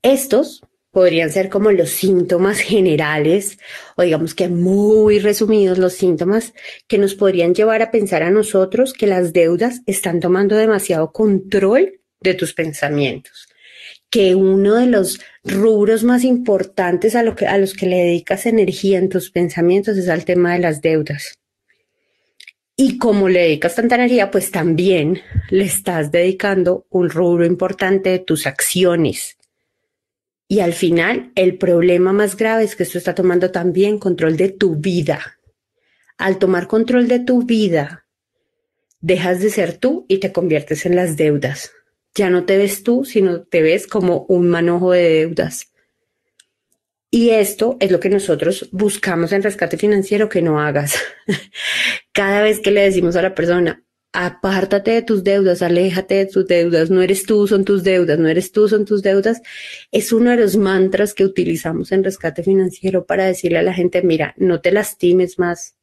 Estos 0.00 0.62
podrían 0.98 1.30
ser 1.30 1.48
como 1.48 1.70
los 1.70 1.90
síntomas 1.90 2.58
generales 2.58 3.60
o 3.94 4.02
digamos 4.02 4.34
que 4.34 4.48
muy 4.48 5.20
resumidos 5.20 5.78
los 5.78 5.92
síntomas 5.92 6.54
que 6.88 6.98
nos 6.98 7.14
podrían 7.14 7.54
llevar 7.54 7.82
a 7.82 7.92
pensar 7.92 8.24
a 8.24 8.32
nosotros 8.32 8.94
que 8.94 9.06
las 9.06 9.32
deudas 9.32 9.82
están 9.86 10.18
tomando 10.18 10.56
demasiado 10.56 11.12
control 11.12 12.00
de 12.20 12.34
tus 12.34 12.52
pensamientos 12.52 13.46
que 14.10 14.34
uno 14.34 14.74
de 14.74 14.86
los 14.86 15.20
rubros 15.44 16.02
más 16.02 16.24
importantes 16.24 17.14
a, 17.14 17.22
los 17.22 17.74
que 17.74 17.86
le 17.86 17.98
dedicas 17.98 18.46
energía 18.46 18.98
en 18.98 19.08
tus 19.08 19.30
pensamientos 19.30 19.96
es 19.96 20.08
al 20.08 20.24
tema 20.24 20.54
de 20.54 20.58
las 20.58 20.80
deudas. 20.80 21.38
Y 22.76 22.98
como 22.98 23.28
le 23.28 23.42
dedicas 23.42 23.76
tanta 23.76 23.94
energía, 23.94 24.32
pues 24.32 24.50
también 24.50 25.20
le 25.50 25.62
estás 25.62 26.10
dedicando 26.10 26.86
un 26.90 27.08
rubro 27.08 27.46
importante 27.46 28.10
de 28.10 28.18
tus 28.18 28.48
acciones. 28.48 29.37
Y 30.48 30.60
al 30.60 30.72
final, 30.72 31.30
el 31.34 31.58
problema 31.58 32.12
más 32.12 32.36
grave 32.36 32.64
es 32.64 32.74
que 32.74 32.82
esto 32.82 32.98
está 32.98 33.14
tomando 33.14 33.50
también 33.50 33.98
control 33.98 34.36
de 34.36 34.48
tu 34.48 34.76
vida. 34.76 35.38
Al 36.16 36.38
tomar 36.38 36.66
control 36.66 37.06
de 37.06 37.20
tu 37.20 37.44
vida, 37.44 38.06
dejas 39.00 39.40
de 39.40 39.50
ser 39.50 39.76
tú 39.76 40.06
y 40.08 40.18
te 40.18 40.32
conviertes 40.32 40.86
en 40.86 40.96
las 40.96 41.16
deudas 41.16 41.72
ya 42.18 42.30
no 42.30 42.44
te 42.44 42.58
ves 42.58 42.82
tú, 42.82 43.04
sino 43.04 43.42
te 43.42 43.62
ves 43.62 43.86
como 43.86 44.26
un 44.28 44.48
manojo 44.48 44.92
de 44.92 45.08
deudas. 45.08 45.72
Y 47.10 47.30
esto 47.30 47.76
es 47.80 47.90
lo 47.90 48.00
que 48.00 48.10
nosotros 48.10 48.68
buscamos 48.72 49.32
en 49.32 49.42
rescate 49.42 49.78
financiero 49.78 50.28
que 50.28 50.42
no 50.42 50.60
hagas. 50.60 50.98
Cada 52.12 52.42
vez 52.42 52.60
que 52.60 52.72
le 52.72 52.82
decimos 52.82 53.16
a 53.16 53.22
la 53.22 53.34
persona, 53.34 53.82
apártate 54.12 54.92
de 54.92 55.02
tus 55.02 55.22
deudas, 55.24 55.62
aléjate 55.62 56.14
de 56.14 56.26
tus 56.26 56.46
deudas, 56.46 56.90
no 56.90 57.02
eres 57.02 57.24
tú, 57.24 57.46
son 57.46 57.64
tus 57.64 57.84
deudas, 57.84 58.18
no 58.18 58.28
eres 58.28 58.52
tú, 58.52 58.68
son 58.68 58.84
tus 58.84 59.02
deudas, 59.02 59.42
es 59.92 60.12
uno 60.12 60.30
de 60.30 60.36
los 60.36 60.56
mantras 60.56 61.14
que 61.14 61.24
utilizamos 61.24 61.92
en 61.92 62.04
rescate 62.04 62.42
financiero 62.42 63.06
para 63.06 63.26
decirle 63.26 63.58
a 63.58 63.62
la 63.62 63.74
gente, 63.74 64.02
mira, 64.02 64.34
no 64.36 64.60
te 64.60 64.72
lastimes 64.72 65.38
más, 65.38 65.76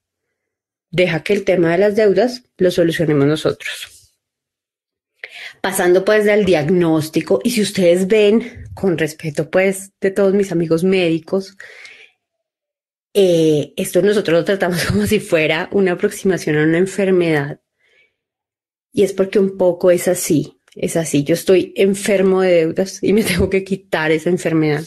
deja 0.92 1.24
que 1.24 1.34
el 1.34 1.44
tema 1.44 1.72
de 1.72 1.78
las 1.78 1.96
deudas 1.96 2.44
lo 2.58 2.72
solucionemos 2.72 3.26
nosotros 3.26 3.96
pasando 5.62 6.06
pues 6.06 6.26
del 6.26 6.46
diagnóstico 6.46 7.42
y 7.44 7.52
si 7.52 7.62
ustedes 7.62 8.08
ven, 8.08 8.66
con 8.74 8.98
respeto 8.98 9.50
pues 9.50 9.92
de 10.00 10.12
todos 10.12 10.34
mis 10.34 10.52
amigos 10.52 10.84
médicos, 10.84 11.58
eh, 13.14 13.74
esto 13.78 14.02
nosotros 14.02 14.40
lo 14.40 14.46
tratamos 14.46 14.86
como 14.88 15.08
si 15.08 15.20
fuera 15.20 15.70
una 15.72 15.94
aproximación 15.94 16.58
a 16.58 16.64
una 16.64 16.78
enfermedad. 16.78 17.60
Y 18.96 19.04
es 19.04 19.12
porque 19.12 19.40
un 19.40 19.58
poco 19.58 19.92
es 19.92 20.08
así, 20.08 20.62
es 20.74 20.96
así. 20.96 21.26
Yo 21.26 21.34
estoy 21.34 21.74
enfermo 21.76 22.42
de 22.42 22.54
deudas 22.54 23.04
y 23.04 23.12
me 23.12 23.24
tengo 23.26 23.50
que 23.50 23.66
quitar 23.66 24.12
esa 24.12 24.30
enfermedad. 24.30 24.86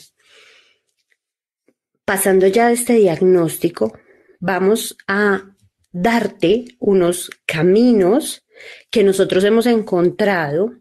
Pasando 2.06 2.46
ya 2.46 2.68
de 2.68 2.74
este 2.74 2.94
diagnóstico, 2.94 3.92
vamos 4.40 4.96
a 5.06 5.54
darte 5.92 6.64
unos 6.78 7.30
caminos 7.44 8.46
que 8.90 9.04
nosotros 9.04 9.44
hemos 9.44 9.66
encontrado 9.66 10.72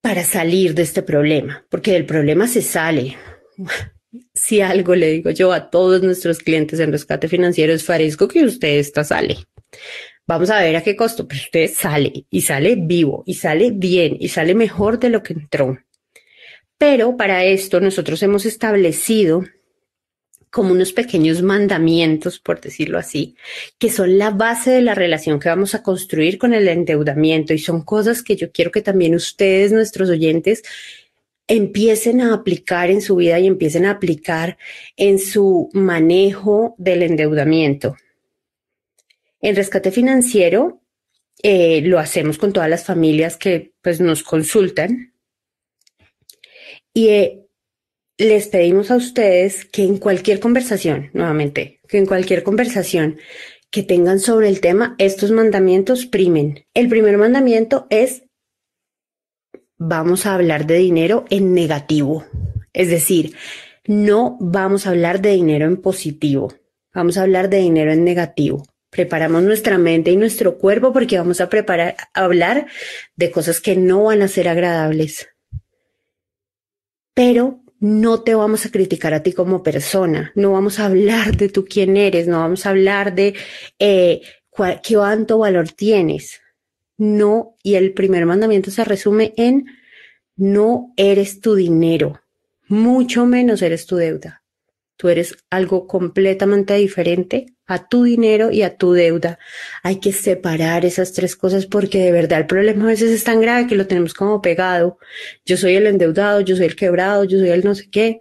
para 0.00 0.22
salir 0.22 0.74
de 0.74 0.82
este 0.82 1.02
problema, 1.02 1.66
porque 1.68 1.94
del 1.94 2.06
problema 2.06 2.46
se 2.46 2.62
sale. 2.62 3.18
Si 4.34 4.60
algo 4.60 4.94
le 4.94 5.10
digo 5.10 5.30
yo 5.30 5.52
a 5.52 5.70
todos 5.70 6.02
nuestros 6.02 6.40
clientes 6.40 6.78
en 6.80 6.92
rescate 6.92 7.28
financiero 7.28 7.72
es 7.72 7.86
que 8.28 8.44
usted 8.44 8.76
está 8.76 9.04
sale. 9.04 9.38
Vamos 10.26 10.50
a 10.50 10.60
ver 10.60 10.76
a 10.76 10.82
qué 10.82 10.94
costo, 10.94 11.26
pero 11.26 11.40
usted 11.40 11.70
sale 11.72 12.26
y 12.30 12.40
sale 12.42 12.76
vivo 12.76 13.24
y 13.26 13.34
sale 13.34 13.72
bien 13.72 14.16
y 14.20 14.28
sale 14.28 14.54
mejor 14.54 14.98
de 14.98 15.10
lo 15.10 15.22
que 15.22 15.32
entró. 15.32 15.78
Pero 16.78 17.16
para 17.16 17.44
esto 17.44 17.80
nosotros 17.80 18.22
hemos 18.22 18.46
establecido 18.46 19.44
como 20.50 20.72
unos 20.72 20.92
pequeños 20.92 21.42
mandamientos, 21.42 22.38
por 22.38 22.60
decirlo 22.60 22.98
así, 22.98 23.36
que 23.78 23.90
son 23.90 24.18
la 24.18 24.30
base 24.30 24.70
de 24.70 24.82
la 24.82 24.94
relación 24.94 25.40
que 25.40 25.48
vamos 25.48 25.74
a 25.74 25.82
construir 25.82 26.38
con 26.38 26.52
el 26.52 26.68
endeudamiento 26.68 27.54
y 27.54 27.58
son 27.58 27.82
cosas 27.82 28.22
que 28.22 28.36
yo 28.36 28.52
quiero 28.52 28.70
que 28.70 28.82
también 28.82 29.14
ustedes, 29.14 29.72
nuestros 29.72 30.10
oyentes, 30.10 30.62
empiecen 31.48 32.20
a 32.20 32.34
aplicar 32.34 32.90
en 32.90 33.00
su 33.00 33.16
vida 33.16 33.38
y 33.40 33.46
empiecen 33.46 33.86
a 33.86 33.92
aplicar 33.92 34.58
en 34.96 35.18
su 35.18 35.70
manejo 35.72 36.74
del 36.78 37.02
endeudamiento. 37.02 37.96
En 39.42 39.56
rescate 39.56 39.90
financiero 39.90 40.82
eh, 41.42 41.82
lo 41.82 41.98
hacemos 41.98 42.38
con 42.38 42.52
todas 42.52 42.70
las 42.70 42.84
familias 42.84 43.36
que 43.36 43.74
pues, 43.82 44.00
nos 44.00 44.22
consultan 44.22 45.14
y 46.94 47.08
eh, 47.08 47.46
les 48.18 48.46
pedimos 48.48 48.90
a 48.90 48.96
ustedes 48.96 49.64
que 49.64 49.82
en 49.82 49.98
cualquier 49.98 50.38
conversación, 50.38 51.10
nuevamente, 51.12 51.80
que 51.88 51.98
en 51.98 52.06
cualquier 52.06 52.44
conversación 52.44 53.18
que 53.70 53.82
tengan 53.82 54.20
sobre 54.20 54.48
el 54.48 54.60
tema, 54.60 54.94
estos 54.98 55.30
mandamientos 55.30 56.06
primen. 56.06 56.66
El 56.74 56.88
primer 56.88 57.16
mandamiento 57.16 57.86
es, 57.90 58.24
vamos 59.78 60.26
a 60.26 60.34
hablar 60.34 60.66
de 60.66 60.76
dinero 60.76 61.24
en 61.30 61.54
negativo. 61.54 62.26
Es 62.74 62.88
decir, 62.88 63.34
no 63.86 64.36
vamos 64.40 64.86
a 64.86 64.90
hablar 64.90 65.22
de 65.22 65.30
dinero 65.30 65.66
en 65.66 65.78
positivo, 65.78 66.52
vamos 66.94 67.16
a 67.16 67.22
hablar 67.22 67.48
de 67.48 67.58
dinero 67.58 67.92
en 67.92 68.04
negativo. 68.04 68.62
Preparamos 68.92 69.42
nuestra 69.42 69.78
mente 69.78 70.10
y 70.10 70.16
nuestro 70.16 70.58
cuerpo 70.58 70.92
porque 70.92 71.16
vamos 71.16 71.40
a 71.40 71.48
preparar, 71.48 71.96
a 72.12 72.24
hablar 72.24 72.66
de 73.16 73.30
cosas 73.30 73.58
que 73.58 73.74
no 73.74 74.04
van 74.04 74.20
a 74.20 74.28
ser 74.28 74.48
agradables. 74.48 75.30
Pero 77.14 77.62
no 77.80 78.20
te 78.20 78.34
vamos 78.34 78.66
a 78.66 78.70
criticar 78.70 79.14
a 79.14 79.22
ti 79.22 79.32
como 79.32 79.62
persona, 79.62 80.30
no 80.34 80.52
vamos 80.52 80.78
a 80.78 80.84
hablar 80.84 81.38
de 81.38 81.48
tú 81.48 81.64
quién 81.64 81.96
eres, 81.96 82.28
no 82.28 82.40
vamos 82.40 82.66
a 82.66 82.68
hablar 82.68 83.14
de 83.14 83.34
eh, 83.78 84.20
qué 84.54 84.94
cuánto 84.94 85.38
valor 85.38 85.70
tienes. 85.70 86.42
No, 86.98 87.56
y 87.62 87.76
el 87.76 87.94
primer 87.94 88.26
mandamiento 88.26 88.70
se 88.70 88.84
resume 88.84 89.32
en 89.38 89.64
no 90.36 90.92
eres 90.98 91.40
tu 91.40 91.54
dinero, 91.54 92.20
mucho 92.68 93.24
menos 93.24 93.62
eres 93.62 93.86
tu 93.86 93.96
deuda. 93.96 94.41
Tú 95.02 95.08
eres 95.08 95.36
algo 95.50 95.88
completamente 95.88 96.74
diferente 96.74 97.46
a 97.66 97.88
tu 97.88 98.04
dinero 98.04 98.52
y 98.52 98.62
a 98.62 98.76
tu 98.76 98.92
deuda. 98.92 99.40
Hay 99.82 99.98
que 99.98 100.12
separar 100.12 100.84
esas 100.84 101.12
tres 101.12 101.34
cosas 101.34 101.66
porque 101.66 101.98
de 101.98 102.12
verdad 102.12 102.38
el 102.38 102.46
problema 102.46 102.84
a 102.84 102.86
veces 102.86 103.10
es 103.10 103.24
tan 103.24 103.40
grave 103.40 103.66
que 103.66 103.74
lo 103.74 103.88
tenemos 103.88 104.14
como 104.14 104.40
pegado. 104.40 104.98
Yo 105.44 105.56
soy 105.56 105.74
el 105.74 105.88
endeudado, 105.88 106.40
yo 106.40 106.54
soy 106.54 106.66
el 106.66 106.76
quebrado, 106.76 107.24
yo 107.24 107.40
soy 107.40 107.48
el 107.48 107.64
no 107.64 107.74
sé 107.74 107.90
qué. 107.90 108.20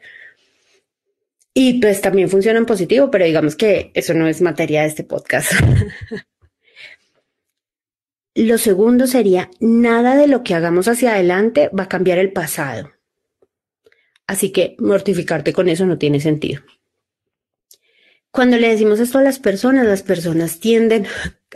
Y 1.54 1.80
pues 1.80 2.02
también 2.02 2.30
funciona 2.30 2.58
en 2.58 2.66
positivo, 2.66 3.12
pero 3.12 3.26
digamos 3.26 3.56
que 3.56 3.92
eso 3.94 4.16
no 4.16 4.28
es 4.28 4.42
materia 4.42 4.82
de 4.82 4.88
este 4.88 5.04
podcast. 5.04 5.52
lo 8.34 8.58
segundo 8.58 9.06
sería, 9.06 9.52
nada 9.60 10.16
de 10.16 10.28
lo 10.28 10.42
que 10.42 10.56
hagamos 10.56 10.88
hacia 10.88 11.14
adelante 11.14 11.70
va 11.78 11.84
a 11.84 11.90
cambiar 11.90 12.18
el 12.18 12.34
pasado. 12.34 12.90
Así 14.32 14.54
que 14.54 14.78
mortificarte 14.80 15.52
con 15.52 15.68
eso 15.68 15.86
no 15.86 15.98
tiene 15.98 16.22
sentido. 16.22 16.62
Cuando 18.32 18.56
le 18.56 18.70
decimos 18.70 19.02
esto 19.02 19.18
a 19.18 19.24
las 19.24 19.40
personas, 19.40 19.86
las 19.86 20.04
personas 20.04 20.62
tienden 20.62 21.06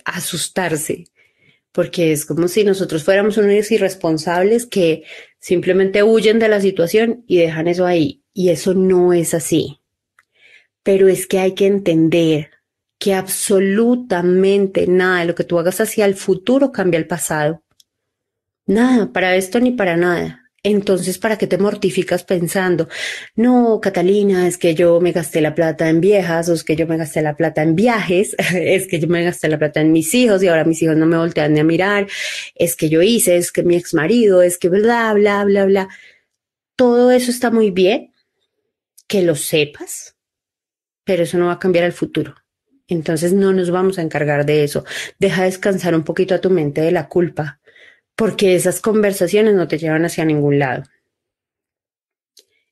a 0.04 0.18
asustarse, 0.18 1.06
porque 1.72 2.12
es 2.12 2.26
como 2.26 2.50
si 2.50 2.66
nosotros 2.66 3.06
fuéramos 3.06 3.38
unos 3.38 3.72
irresponsables 3.72 4.66
que 4.66 5.04
simplemente 5.40 6.04
huyen 6.04 6.38
de 6.38 6.50
la 6.50 6.60
situación 6.60 7.24
y 7.28 7.38
dejan 7.38 7.70
eso 7.70 7.86
ahí. 7.86 8.26
Y 8.34 8.50
eso 8.50 8.74
no 8.74 9.14
es 9.14 9.34
así. 9.34 9.80
Pero 10.84 11.08
es 11.08 11.28
que 11.28 11.40
hay 11.40 11.54
que 11.54 11.68
entender 11.68 12.50
que 13.00 13.14
absolutamente 13.14 14.86
nada 14.86 15.22
de 15.22 15.28
lo 15.28 15.36
que 15.36 15.46
tú 15.46 15.60
hagas 15.60 15.80
hacia 15.80 16.04
el 16.04 16.16
futuro 16.16 16.74
cambia 16.74 16.98
el 16.98 17.08
pasado. 17.08 17.64
Nada, 18.66 19.14
para 19.14 19.38
esto 19.38 19.62
ni 19.62 19.72
para 19.72 19.96
nada. 19.96 20.45
Entonces, 20.68 21.20
¿para 21.20 21.38
qué 21.38 21.46
te 21.46 21.60
mortificas 21.60 22.24
pensando? 22.24 22.90
No, 23.36 23.80
Catalina, 23.80 24.48
es 24.48 24.58
que 24.58 24.74
yo 24.74 25.00
me 25.00 25.12
gasté 25.12 25.40
la 25.40 25.54
plata 25.54 25.90
en 25.90 26.02
viejas, 26.02 26.50
o 26.50 26.54
es 26.54 26.64
que 26.64 26.76
yo 26.76 26.88
me 26.88 26.98
gasté 26.98 27.22
la 27.22 27.36
plata 27.36 27.62
en 27.62 27.76
viajes, 27.76 28.36
es 28.52 28.88
que 28.88 29.00
yo 29.00 29.08
me 29.08 29.24
gasté 29.24 29.48
la 29.48 29.60
plata 29.60 29.82
en 29.82 29.92
mis 29.92 30.12
hijos 30.16 30.42
y 30.42 30.48
ahora 30.48 30.66
mis 30.66 30.82
hijos 30.82 30.98
no 30.98 31.06
me 31.06 31.18
voltean 31.18 31.54
ni 31.54 31.60
a 31.60 31.64
mirar, 31.64 32.08
es 32.56 32.76
que 32.76 32.90
yo 32.90 33.04
hice, 33.04 33.38
es 33.38 33.52
que 33.52 33.62
mi 33.62 33.76
ex 33.76 33.94
marido, 33.94 34.42
es 34.42 34.58
que 34.58 34.70
bla, 34.70 35.14
bla, 35.14 35.44
bla, 35.44 35.66
bla. 35.66 35.90
Todo 36.76 37.12
eso 37.12 37.30
está 37.30 37.52
muy 37.52 37.70
bien, 37.70 38.12
que 39.08 39.22
lo 39.22 39.36
sepas, 39.36 40.16
pero 41.04 41.22
eso 41.24 41.38
no 41.38 41.46
va 41.46 41.54
a 41.54 41.60
cambiar 41.60 41.86
el 41.86 41.94
futuro. 41.94 42.34
Entonces 42.88 43.34
no 43.34 43.54
nos 43.54 43.70
vamos 43.70 44.00
a 44.00 44.02
encargar 44.02 44.48
de 44.48 44.64
eso. 44.64 44.84
Deja 45.20 45.44
descansar 45.44 45.94
un 45.94 46.04
poquito 46.04 46.34
a 46.34 46.42
tu 46.42 46.50
mente 46.50 46.82
de 46.82 46.92
la 46.92 47.08
culpa 47.08 47.60
porque 48.16 48.56
esas 48.56 48.82
conversaciones 48.82 49.56
no 49.56 49.68
te 49.68 49.78
llevan 49.78 50.06
hacia 50.06 50.26
ningún 50.26 50.60
lado. 50.60 50.84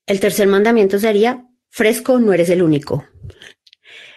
El 0.05 0.19
tercer 0.19 0.47
mandamiento 0.47 1.00
sería, 1.00 1.45
fresco, 1.69 2.19
no 2.19 2.33
eres 2.33 2.50
el 2.50 2.62
único. 2.62 3.07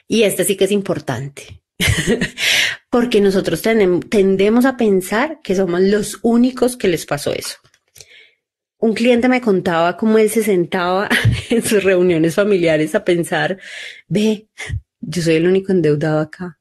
Y 0.09 0.23
este 0.23 0.45
sí 0.45 0.57
que 0.57 0.65
es 0.65 0.73
importante, 0.73 1.63
porque 2.91 3.21
nosotros 3.21 3.63
tendemos 3.63 4.65
a 4.65 4.77
pensar 4.77 5.41
que 5.43 5.57
somos 5.57 5.81
los 5.81 6.19
únicos 6.23 6.77
que 6.77 6.89
les 6.89 7.07
pasó 7.07 7.33
eso. 7.33 7.57
Un 8.79 8.95
cliente 8.95 9.29
me 9.29 9.41
contaba 9.41 9.97
cómo 9.97 10.19
él 10.19 10.31
se 10.31 10.45
sentaba 10.45 11.09
en 11.51 11.63
sus 11.63 11.83
reuniones 11.83 12.35
familiares 12.35 12.95
a 12.95 13.05
pensar, 13.05 13.59
ve, 14.07 14.49
yo 15.01 15.23
soy 15.23 15.35
el 15.35 15.47
único 15.47 15.73
endeudado 15.73 16.21
acá 16.21 16.59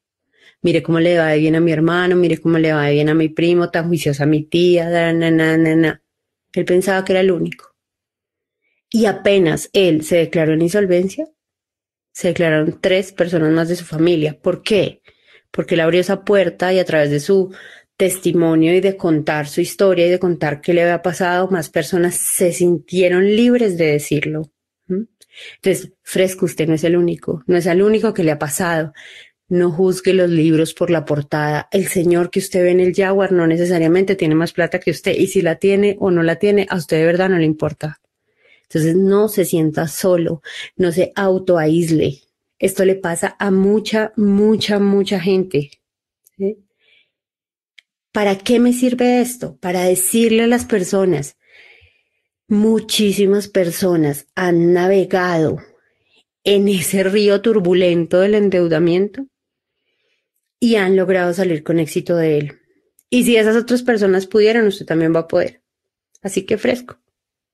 mire 0.66 0.82
cómo 0.82 1.00
le 1.00 1.20
va 1.20 1.28
de 1.28 1.38
bien 1.38 1.56
a 1.56 1.60
mi 1.60 1.72
hermano, 1.72 2.16
mire 2.16 2.40
cómo 2.40 2.58
le 2.58 2.74
va 2.74 2.86
de 2.88 2.94
bien 2.94 3.10
a 3.10 3.14
mi 3.14 3.30
primo, 3.30 3.70
tan 3.70 3.88
juiciosa 3.88 4.26
mi 4.26 4.46
tía, 4.46 4.90
na, 5.14 5.14
na, 5.14 5.58
na, 5.58 6.02
Él 6.54 6.66
pensaba 6.66 7.06
que 7.06 7.14
era 7.14 7.20
el 7.20 7.30
único. 7.30 7.76
Y 8.90 9.06
apenas 9.06 9.70
él 9.74 10.04
se 10.04 10.18
declaró 10.18 10.54
en 10.54 10.64
insolvencia, 10.64 11.28
se 12.12 12.30
declararon 12.30 12.80
tres 12.82 13.12
personas 13.12 13.52
más 13.52 13.68
de 13.70 13.76
su 13.76 13.86
familia. 13.86 14.40
¿Por 14.42 14.64
qué? 14.64 15.04
Porque 15.52 15.76
él 15.76 15.82
abrió 15.82 16.02
esa 16.02 16.24
puerta 16.24 16.74
y 16.74 16.80
a 16.80 16.86
través 16.86 17.12
de 17.12 17.20
su 17.20 17.54
testimonio 17.96 18.74
y 18.74 18.82
de 18.82 18.98
contar 18.98 19.48
su 19.48 19.62
historia 19.62 20.08
y 20.08 20.10
de 20.10 20.18
contar 20.18 20.62
qué 20.62 20.74
le 20.74 20.82
había 20.82 21.04
pasado, 21.04 21.48
más 21.52 21.70
personas 21.70 22.16
se 22.16 22.52
sintieron 22.52 23.24
libres 23.24 23.78
de 23.78 23.92
decirlo. 23.92 24.52
Entonces, 24.88 25.92
fresco, 26.02 26.46
usted 26.46 26.68
no 26.68 26.74
es 26.74 26.84
el 26.86 26.96
único, 26.96 27.44
no 27.46 27.56
es 27.56 27.68
el 27.68 27.84
único 27.84 28.16
que 28.16 28.24
le 28.24 28.32
ha 28.32 28.40
pasado. 28.40 28.94
No 29.48 29.72
juzgue 29.72 30.14
los 30.14 30.30
libros 30.30 30.74
por 30.74 30.90
la 30.90 31.06
portada. 31.06 31.70
El 31.72 31.88
señor 31.88 32.32
que 32.32 32.40
usted 32.40 32.64
ve 32.64 32.72
en 32.72 32.80
el 32.80 32.96
Jaguar 32.96 33.32
no 33.32 33.46
necesariamente 33.46 34.16
tiene 34.16 34.34
más 34.34 34.54
plata 34.54 34.80
que 34.80 34.90
usted 34.90 35.14
y 35.16 35.28
si 35.28 35.44
la 35.44 35.58
tiene 35.58 35.98
o 36.00 36.10
no 36.10 36.24
la 36.24 36.38
tiene, 36.38 36.66
a 36.70 36.78
usted 36.78 36.98
de 36.98 37.06
verdad 37.06 37.30
no 37.30 37.38
le 37.38 37.46
importa. 37.46 38.02
Entonces 38.64 38.96
no 38.96 39.28
se 39.28 39.46
sienta 39.46 39.88
solo, 39.88 40.42
no 40.76 40.92
se 40.92 41.12
autoaísle. 41.16 42.22
Esto 42.58 42.86
le 42.86 42.96
pasa 42.96 43.36
a 43.38 43.52
mucha, 43.52 44.14
mucha, 44.16 44.80
mucha 44.80 45.20
gente. 45.20 45.70
¿Para 48.12 48.38
qué 48.38 48.60
me 48.60 48.74
sirve 48.74 49.22
esto? 49.22 49.58
Para 49.58 49.84
decirle 49.84 50.44
a 50.44 50.48
las 50.48 50.66
personas, 50.66 51.38
muchísimas 52.48 53.48
personas 53.48 54.26
han 54.34 54.74
navegado 54.74 55.58
en 56.44 56.68
ese 56.68 57.04
río 57.04 57.42
turbulento 57.42 58.22
del 58.22 58.36
endeudamiento 58.36 59.28
y 60.60 60.76
han 60.76 60.96
logrado 60.96 61.34
salir 61.34 61.64
con 61.64 61.80
éxito 61.80 62.16
de 62.16 62.38
él. 62.38 62.60
Y 63.10 63.24
si 63.24 63.38
esas 63.38 63.56
otras 63.56 63.84
personas 63.84 64.28
pudieran, 64.28 64.68
usted 64.68 64.86
también 64.86 65.14
va 65.14 65.22
a 65.22 65.28
poder. 65.28 65.62
Así 66.22 66.46
que 66.46 66.58
fresco, 66.58 67.00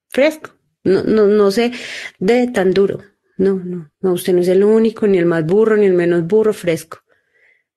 fresco. 0.09 0.51
No, 0.83 1.03
no, 1.03 1.27
no 1.27 1.51
se 1.51 1.71
de 2.19 2.47
tan 2.47 2.73
duro. 2.73 3.03
No, 3.37 3.55
no, 3.55 3.91
no, 3.99 4.13
usted 4.13 4.33
no 4.33 4.41
es 4.41 4.47
el 4.47 4.63
único, 4.63 5.07
ni 5.07 5.17
el 5.17 5.25
más 5.25 5.45
burro, 5.45 5.77
ni 5.77 5.85
el 5.85 5.93
menos 5.93 6.25
burro, 6.25 6.53
fresco. 6.53 6.99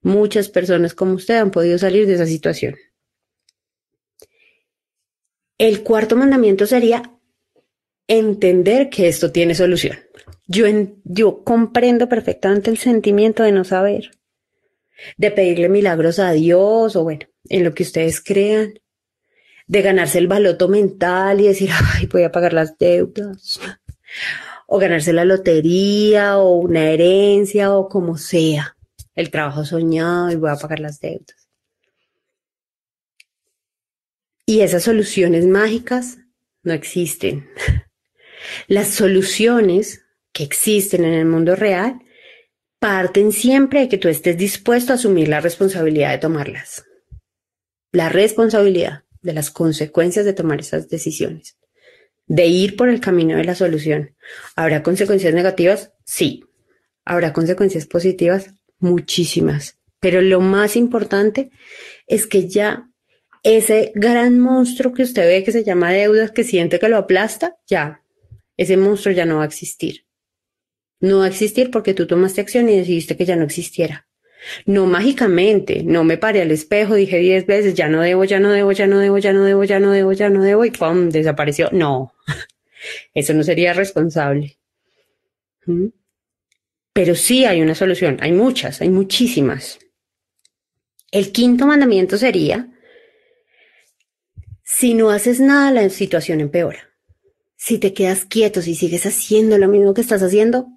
Muchas 0.02 0.48
personas 0.48 0.94
como 0.94 1.14
usted 1.14 1.36
han 1.36 1.50
podido 1.50 1.78
salir 1.78 2.06
de 2.06 2.14
esa 2.14 2.26
situación. 2.26 2.76
El 5.58 5.82
cuarto 5.82 6.16
mandamiento 6.16 6.66
sería 6.66 7.02
entender 8.06 8.90
que 8.90 9.08
esto 9.08 9.32
tiene 9.32 9.54
solución. 9.54 9.98
Yo, 10.46 10.66
yo 11.04 11.42
comprendo 11.44 12.08
perfectamente 12.08 12.70
el 12.70 12.76
sentimiento 12.76 13.42
de 13.42 13.52
no 13.52 13.64
saber 13.64 14.10
de 15.16 15.30
pedirle 15.30 15.68
milagros 15.68 16.18
a 16.18 16.32
Dios 16.32 16.96
o 16.96 17.04
bueno, 17.04 17.26
en 17.48 17.64
lo 17.64 17.74
que 17.74 17.82
ustedes 17.82 18.20
crean, 18.20 18.74
de 19.66 19.82
ganarse 19.82 20.18
el 20.18 20.28
baloto 20.28 20.68
mental 20.68 21.40
y 21.40 21.48
decir, 21.48 21.70
ay, 21.94 22.06
voy 22.06 22.22
a 22.24 22.32
pagar 22.32 22.52
las 22.52 22.76
deudas, 22.78 23.60
o 24.66 24.78
ganarse 24.78 25.12
la 25.12 25.24
lotería 25.24 26.38
o 26.38 26.56
una 26.56 26.90
herencia 26.90 27.72
o 27.74 27.88
como 27.88 28.16
sea, 28.16 28.76
el 29.14 29.30
trabajo 29.30 29.64
soñado 29.64 30.30
y 30.30 30.36
voy 30.36 30.50
a 30.50 30.56
pagar 30.56 30.80
las 30.80 31.00
deudas. 31.00 31.48
Y 34.46 34.60
esas 34.60 34.82
soluciones 34.82 35.46
mágicas 35.46 36.18
no 36.62 36.72
existen. 36.72 37.48
Las 38.68 38.88
soluciones 38.88 40.04
que 40.32 40.44
existen 40.44 41.04
en 41.04 41.14
el 41.14 41.24
mundo 41.24 41.56
real 41.56 42.03
parten 42.84 43.32
siempre 43.32 43.80
de 43.80 43.88
que 43.88 43.96
tú 43.96 44.08
estés 44.08 44.36
dispuesto 44.36 44.92
a 44.92 44.96
asumir 44.96 45.28
la 45.28 45.40
responsabilidad 45.40 46.10
de 46.10 46.18
tomarlas. 46.18 46.84
La 47.92 48.10
responsabilidad 48.10 49.04
de 49.22 49.32
las 49.32 49.50
consecuencias 49.50 50.26
de 50.26 50.34
tomar 50.34 50.60
esas 50.60 50.90
decisiones. 50.90 51.56
De 52.26 52.44
ir 52.44 52.76
por 52.76 52.90
el 52.90 53.00
camino 53.00 53.38
de 53.38 53.44
la 53.44 53.54
solución. 53.54 54.14
¿Habrá 54.54 54.82
consecuencias 54.82 55.32
negativas? 55.32 55.92
Sí. 56.04 56.44
¿Habrá 57.06 57.32
consecuencias 57.32 57.86
positivas? 57.86 58.50
Muchísimas. 58.80 59.78
Pero 59.98 60.20
lo 60.20 60.42
más 60.42 60.76
importante 60.76 61.48
es 62.06 62.26
que 62.26 62.50
ya 62.50 62.90
ese 63.42 63.92
gran 63.94 64.38
monstruo 64.38 64.92
que 64.92 65.04
usted 65.04 65.26
ve 65.26 65.42
que 65.42 65.52
se 65.52 65.64
llama 65.64 65.90
deudas, 65.90 66.32
que 66.32 66.44
siente 66.44 66.78
que 66.78 66.90
lo 66.90 66.98
aplasta, 66.98 67.56
ya, 67.66 68.02
ese 68.58 68.76
monstruo 68.76 69.14
ya 69.14 69.24
no 69.24 69.38
va 69.38 69.44
a 69.44 69.46
existir. 69.46 70.03
No 71.04 71.18
va 71.18 71.26
a 71.26 71.28
existir 71.28 71.70
porque 71.70 71.92
tú 71.92 72.06
tomaste 72.06 72.40
acción 72.40 72.66
y 72.70 72.78
decidiste 72.78 73.14
que 73.14 73.26
ya 73.26 73.36
no 73.36 73.44
existiera. 73.44 74.08
No 74.64 74.86
mágicamente, 74.86 75.82
no 75.84 76.02
me 76.02 76.16
paré 76.16 76.40
al 76.40 76.50
espejo, 76.50 76.94
dije 76.94 77.18
diez 77.18 77.44
veces, 77.44 77.74
ya 77.74 77.88
no 77.90 78.00
debo, 78.00 78.24
ya 78.24 78.40
no 78.40 78.50
debo, 78.50 78.72
ya 78.72 78.86
no 78.86 78.98
debo, 78.98 79.18
ya 79.18 79.34
no 79.34 79.42
debo, 79.42 79.64
ya 79.64 79.80
no 79.80 79.92
debo, 79.92 80.12
ya 80.14 80.30
no 80.30 80.42
debo, 80.42 80.64
y 80.64 80.70
¡pum! 80.70 81.10
desapareció. 81.10 81.68
No, 81.72 82.14
eso 83.14 83.34
no 83.34 83.42
sería 83.42 83.74
responsable. 83.74 84.58
¿Mm? 85.66 85.88
Pero 86.94 87.14
sí 87.14 87.44
hay 87.44 87.60
una 87.60 87.74
solución, 87.74 88.16
hay 88.22 88.32
muchas, 88.32 88.80
hay 88.80 88.88
muchísimas. 88.88 89.80
El 91.10 91.32
quinto 91.32 91.66
mandamiento 91.66 92.16
sería, 92.16 92.70
si 94.62 94.94
no 94.94 95.10
haces 95.10 95.38
nada, 95.38 95.70
la 95.70 95.90
situación 95.90 96.40
empeora. 96.40 96.88
Si 97.56 97.76
te 97.76 97.92
quedas 97.92 98.24
quieto, 98.24 98.62
si 98.62 98.74
sigues 98.74 99.04
haciendo 99.04 99.58
lo 99.58 99.68
mismo 99.68 99.92
que 99.92 100.00
estás 100.00 100.22
haciendo, 100.22 100.68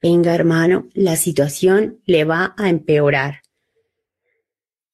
venga 0.00 0.34
hermano, 0.34 0.88
la 0.94 1.16
situación 1.16 2.00
le 2.06 2.24
va 2.24 2.54
a 2.56 2.68
empeorar. 2.68 3.42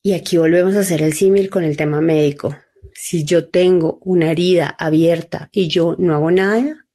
Y 0.02 0.12
aquí 0.12 0.36
volvemos 0.36 0.74
a 0.76 0.80
hacer 0.80 1.02
el 1.02 1.14
símil 1.14 1.48
con 1.48 1.64
el 1.64 1.76
tema 1.76 2.00
médico. 2.00 2.56
Si 2.92 3.24
yo 3.24 3.48
tengo 3.48 3.98
una 4.02 4.30
herida 4.30 4.68
abierta 4.78 5.48
y 5.52 5.68
yo 5.68 5.96
no 5.98 6.14
hago 6.14 6.30
nada 6.30 6.86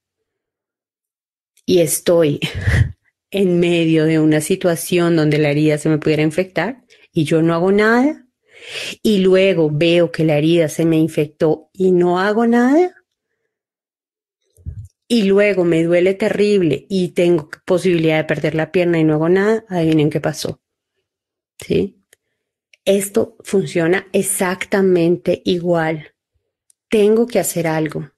y 1.65 1.79
estoy 1.79 2.39
en 3.31 3.59
medio 3.59 4.05
de 4.05 4.19
una 4.19 4.41
situación 4.41 5.15
donde 5.15 5.37
la 5.37 5.49
herida 5.49 5.77
se 5.77 5.89
me 5.89 5.97
pudiera 5.97 6.21
infectar 6.21 6.83
y 7.11 7.23
yo 7.25 7.41
no 7.41 7.53
hago 7.53 7.71
nada 7.71 8.25
y 9.01 9.19
luego 9.19 9.69
veo 9.71 10.11
que 10.11 10.23
la 10.23 10.37
herida 10.37 10.69
se 10.69 10.85
me 10.85 10.97
infectó 10.97 11.69
y 11.73 11.91
no 11.91 12.19
hago 12.19 12.45
nada, 12.47 12.95
y 15.11 15.23
luego 15.23 15.65
me 15.65 15.83
duele 15.83 16.13
terrible 16.13 16.85
y 16.87 17.09
tengo 17.09 17.49
posibilidad 17.65 18.17
de 18.17 18.25
perder 18.25 18.53
la 18.53 18.71
pierna 18.71 18.99
y 18.99 19.03
no 19.03 19.15
hago 19.15 19.27
nada, 19.27 19.65
adivinen 19.67 20.11
qué 20.11 20.21
pasó. 20.21 20.61
¿Sí? 21.57 21.97
Esto 22.85 23.35
funciona 23.43 24.07
exactamente 24.13 25.41
igual. 25.45 26.13
Tengo 26.89 27.25
que 27.25 27.39
hacer 27.39 27.65
algo. 27.65 28.11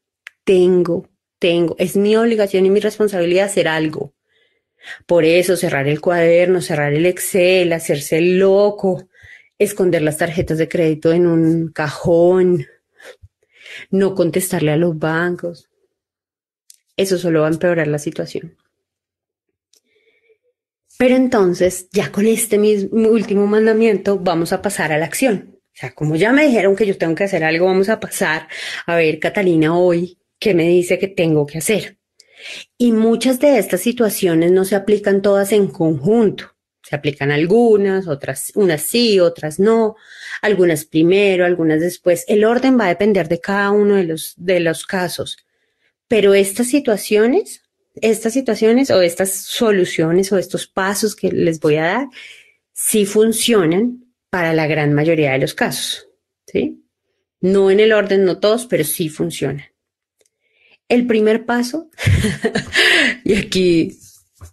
Tengo, 0.43 1.09
tengo. 1.39 1.77
Es 1.79 1.95
mi 1.95 2.17
obligación 2.17 2.65
y 2.65 2.69
mi 2.69 2.81
responsabilidad 2.81 3.45
hacer 3.45 3.69
algo. 3.69 4.13
Por 5.05 5.23
eso 5.23 5.55
cerrar 5.55 5.87
el 5.87 6.01
cuaderno, 6.01 6.59
cerrar 6.59 6.93
el 6.93 7.05
Excel, 7.05 7.71
hacerse 7.71 8.19
loco, 8.19 9.07
esconder 9.57 10.01
las 10.01 10.17
tarjetas 10.17 10.57
de 10.57 10.67
crédito 10.67 11.13
en 11.13 11.25
un 11.25 11.71
cajón, 11.71 12.65
no 13.91 14.13
contestarle 14.13 14.71
a 14.71 14.77
los 14.77 14.97
bancos, 14.97 15.70
eso 17.01 17.17
solo 17.17 17.41
va 17.41 17.47
a 17.47 17.51
empeorar 17.51 17.87
la 17.87 17.99
situación. 17.99 18.55
Pero 20.97 21.15
entonces, 21.15 21.87
ya 21.91 22.11
con 22.11 22.27
este 22.27 22.59
mismo 22.59 23.09
último 23.09 23.47
mandamiento, 23.47 24.19
vamos 24.19 24.53
a 24.53 24.61
pasar 24.61 24.91
a 24.91 24.99
la 24.99 25.05
acción. 25.05 25.57
O 25.73 25.73
sea, 25.73 25.95
como 25.95 26.15
ya 26.15 26.31
me 26.31 26.45
dijeron 26.45 26.75
que 26.75 26.85
yo 26.85 26.97
tengo 26.97 27.15
que 27.15 27.23
hacer 27.23 27.43
algo, 27.43 27.65
vamos 27.65 27.89
a 27.89 27.99
pasar 27.99 28.47
a 28.85 28.95
ver, 28.95 29.17
Catalina, 29.19 29.75
hoy, 29.75 30.19
¿qué 30.37 30.53
me 30.53 30.67
dice 30.67 30.99
que 30.99 31.07
tengo 31.07 31.47
que 31.47 31.57
hacer? 31.57 31.97
Y 32.77 32.91
muchas 32.91 33.39
de 33.39 33.57
estas 33.57 33.81
situaciones 33.81 34.51
no 34.51 34.65
se 34.65 34.75
aplican 34.75 35.21
todas 35.21 35.51
en 35.53 35.67
conjunto. 35.67 36.51
Se 36.83 36.95
aplican 36.95 37.31
algunas, 37.31 38.07
otras, 38.07 38.51
unas 38.55 38.81
sí, 38.81 39.19
otras 39.19 39.59
no, 39.59 39.95
algunas 40.41 40.85
primero, 40.85 41.45
algunas 41.45 41.79
después. 41.79 42.25
El 42.27 42.43
orden 42.43 42.79
va 42.79 42.85
a 42.85 42.89
depender 42.89 43.27
de 43.27 43.39
cada 43.39 43.71
uno 43.71 43.95
de 43.95 44.03
los, 44.03 44.33
de 44.37 44.59
los 44.59 44.85
casos. 44.85 45.37
Pero 46.11 46.33
estas 46.33 46.67
situaciones, 46.67 47.63
estas 47.95 48.33
situaciones 48.33 48.91
o 48.91 49.01
estas 49.01 49.31
soluciones 49.31 50.29
o 50.33 50.37
estos 50.37 50.67
pasos 50.67 51.15
que 51.15 51.31
les 51.31 51.61
voy 51.61 51.77
a 51.77 51.83
dar, 51.83 52.07
sí 52.73 53.05
funcionan 53.05 54.03
para 54.29 54.51
la 54.51 54.67
gran 54.67 54.91
mayoría 54.91 55.31
de 55.31 55.39
los 55.39 55.53
casos. 55.53 56.09
¿sí? 56.45 56.83
No 57.39 57.71
en 57.71 57.79
el 57.79 57.93
orden, 57.93 58.25
no 58.25 58.41
todos, 58.41 58.65
pero 58.65 58.83
sí 58.83 59.07
funcionan. 59.07 59.63
El 60.89 61.07
primer 61.07 61.45
paso, 61.45 61.89
y 63.23 63.35
aquí, 63.35 63.97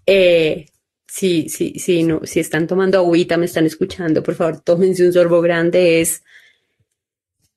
eh, 0.06 0.66
si, 1.08 2.04
no, 2.04 2.20
si 2.22 2.38
están 2.38 2.68
tomando 2.68 2.98
agüita, 2.98 3.36
me 3.36 3.46
están 3.46 3.66
escuchando, 3.66 4.22
por 4.22 4.36
favor, 4.36 4.60
tómense 4.60 5.04
un 5.04 5.12
sorbo 5.12 5.40
grande, 5.40 6.02
es 6.02 6.22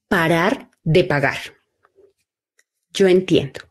parar 0.07 0.71
de 0.83 1.03
pagar. 1.03 1.37
Yo 2.91 3.07
entiendo. 3.07 3.70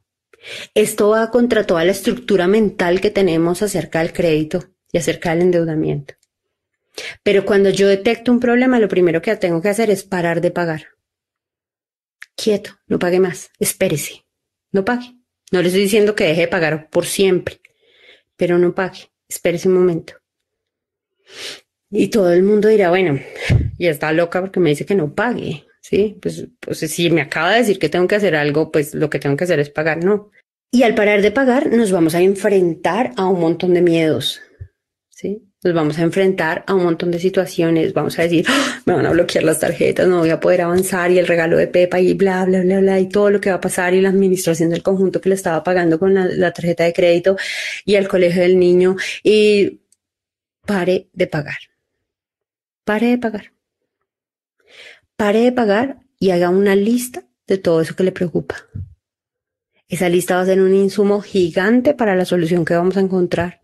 Esto 0.75 1.11
va 1.11 1.31
contra 1.31 1.67
toda 1.67 1.85
la 1.85 1.93
estructura 1.93 2.49
mental 2.49 3.01
que 3.01 3.11
tenemos 3.11 3.63
acerca 3.63 4.01
del 4.01 4.13
crédito 4.13 4.71
y 4.93 4.99
acerca 4.99 5.31
del 5.31 5.43
endeudamiento. 5.43 6.15
Pero 7.23 7.45
cuando 7.45 7.71
yo 7.71 7.89
detecto 7.89 8.33
un 8.33 8.41
problema, 8.41 8.79
lo 8.79 8.89
primero 8.89 9.23
que 9.23 9.37
tengo 9.37 9.63
que 9.63 9.69
hacer 9.69 9.91
es 9.91 10.03
parar 10.03 10.41
de 10.41 10.51
pagar. 10.51 10.87
Quieto, 12.35 12.79
no 12.87 12.99
pague 12.99 13.21
más, 13.21 13.51
espérese. 13.59 14.25
No 14.73 14.85
pague. 14.85 15.17
No 15.53 15.61
le 15.61 15.69
estoy 15.69 15.83
diciendo 15.83 16.15
que 16.15 16.25
deje 16.25 16.43
de 16.43 16.49
pagar 16.49 16.89
por 16.91 17.05
siempre, 17.05 17.61
pero 18.37 18.59
no 18.59 18.75
pague. 18.75 19.11
Espérese 19.29 19.69
un 19.69 19.75
momento. 19.75 20.15
Y 21.91 22.09
todo 22.09 22.33
el 22.33 22.43
mundo 22.43 22.69
dirá, 22.69 22.91
bueno, 22.91 23.21
ya 23.79 23.91
está 23.91 24.13
loca 24.13 24.41
porque 24.41 24.61
me 24.61 24.71
dice 24.71 24.87
que 24.87 24.95
no 24.95 25.15
pague. 25.15 25.67
Sí, 25.81 26.19
pues, 26.21 26.47
pues 26.61 26.79
si 26.79 27.11
me 27.11 27.23
acaba 27.23 27.53
de 27.53 27.59
decir 27.59 27.79
que 27.79 27.89
tengo 27.89 28.07
que 28.07 28.17
hacer 28.17 28.37
algo, 28.37 28.71
pues 28.71 28.95
lo 28.95 29.09
que 29.09 29.19
tengo 29.19 29.37
que 29.37 29.45
hacer 29.45 29.61
es 29.61 29.71
pagar, 29.71 30.05
no. 30.05 30.31
Y 30.71 30.83
al 30.85 30.95
parar 30.95 31.23
de 31.23 31.33
pagar, 31.33 31.73
nos 31.73 31.91
vamos 31.91 32.15
a 32.15 32.21
enfrentar 32.21 33.13
a 33.17 33.27
un 33.27 33.41
montón 33.41 33.75
de 33.75 33.83
miedos. 33.83 34.41
Sí, 35.09 35.43
nos 35.65 35.75
vamos 35.75 35.99
a 35.99 36.03
enfrentar 36.03 36.65
a 36.67 36.75
un 36.75 36.85
montón 36.85 37.11
de 37.11 37.19
situaciones, 37.19 37.93
vamos 37.93 38.19
a 38.19 38.23
decir, 38.23 38.45
¡Ah! 38.49 38.81
me 38.87 38.95
van 38.95 39.05
a 39.07 39.11
bloquear 39.11 39.45
las 39.45 39.59
tarjetas, 39.59 40.07
no 40.07 40.19
voy 40.19 40.31
a 40.31 40.39
poder 40.39 40.63
avanzar 40.63 41.11
y 41.11 41.19
el 41.19 41.27
regalo 41.27 41.57
de 41.57 41.67
Pepa 41.67 41.99
y 41.99 42.15
bla, 42.15 42.45
bla, 42.45 42.63
bla, 42.63 42.81
bla, 42.81 43.01
y 43.01 43.09
todo 43.09 43.31
lo 43.31 43.41
que 43.41 43.51
va 43.51 43.57
a 43.57 43.61
pasar 43.61 43.93
y 43.95 44.01
la 44.01 44.11
administración 44.11 44.71
del 44.71 44.83
conjunto 44.83 45.21
que 45.21 45.29
le 45.29 45.35
estaba 45.35 45.63
pagando 45.65 45.99
con 45.99 46.15
la, 46.15 46.27
la 46.27 46.53
tarjeta 46.53 46.85
de 46.85 46.93
crédito 46.93 47.37
y 47.85 47.97
el 47.97 48.07
colegio 48.09 48.43
del 48.43 48.59
niño 48.59 48.97
y 49.23 49.81
pare 50.65 51.09
de 51.13 51.27
pagar. 51.27 51.59
Pare 52.85 53.09
de 53.09 53.19
pagar. 53.19 53.53
Pare 55.21 55.41
de 55.41 55.53
pagar 55.53 56.01
y 56.19 56.31
haga 56.31 56.49
una 56.49 56.75
lista 56.75 57.25
de 57.47 57.59
todo 57.59 57.83
eso 57.83 57.95
que 57.95 58.05
le 58.05 58.13
preocupa. 58.13 58.57
Esa 59.87 60.09
lista 60.09 60.37
va 60.37 60.43
a 60.43 60.47
ser 60.47 60.63
un 60.63 60.75
insumo 60.75 61.21
gigante 61.21 61.93
para 61.93 62.17
la 62.17 62.25
solución 62.25 62.65
que 62.65 62.75
vamos 62.75 62.97
a 62.97 63.01
encontrar 63.01 63.61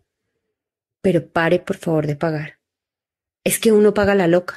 pero 1.06 1.24
pare 1.24 1.60
por 1.60 1.76
favor 1.76 2.04
de 2.08 2.16
pagar. 2.16 2.58
Es 3.44 3.60
que 3.60 3.70
uno 3.70 3.94
paga 3.94 4.16
la 4.16 4.26
loca. 4.26 4.56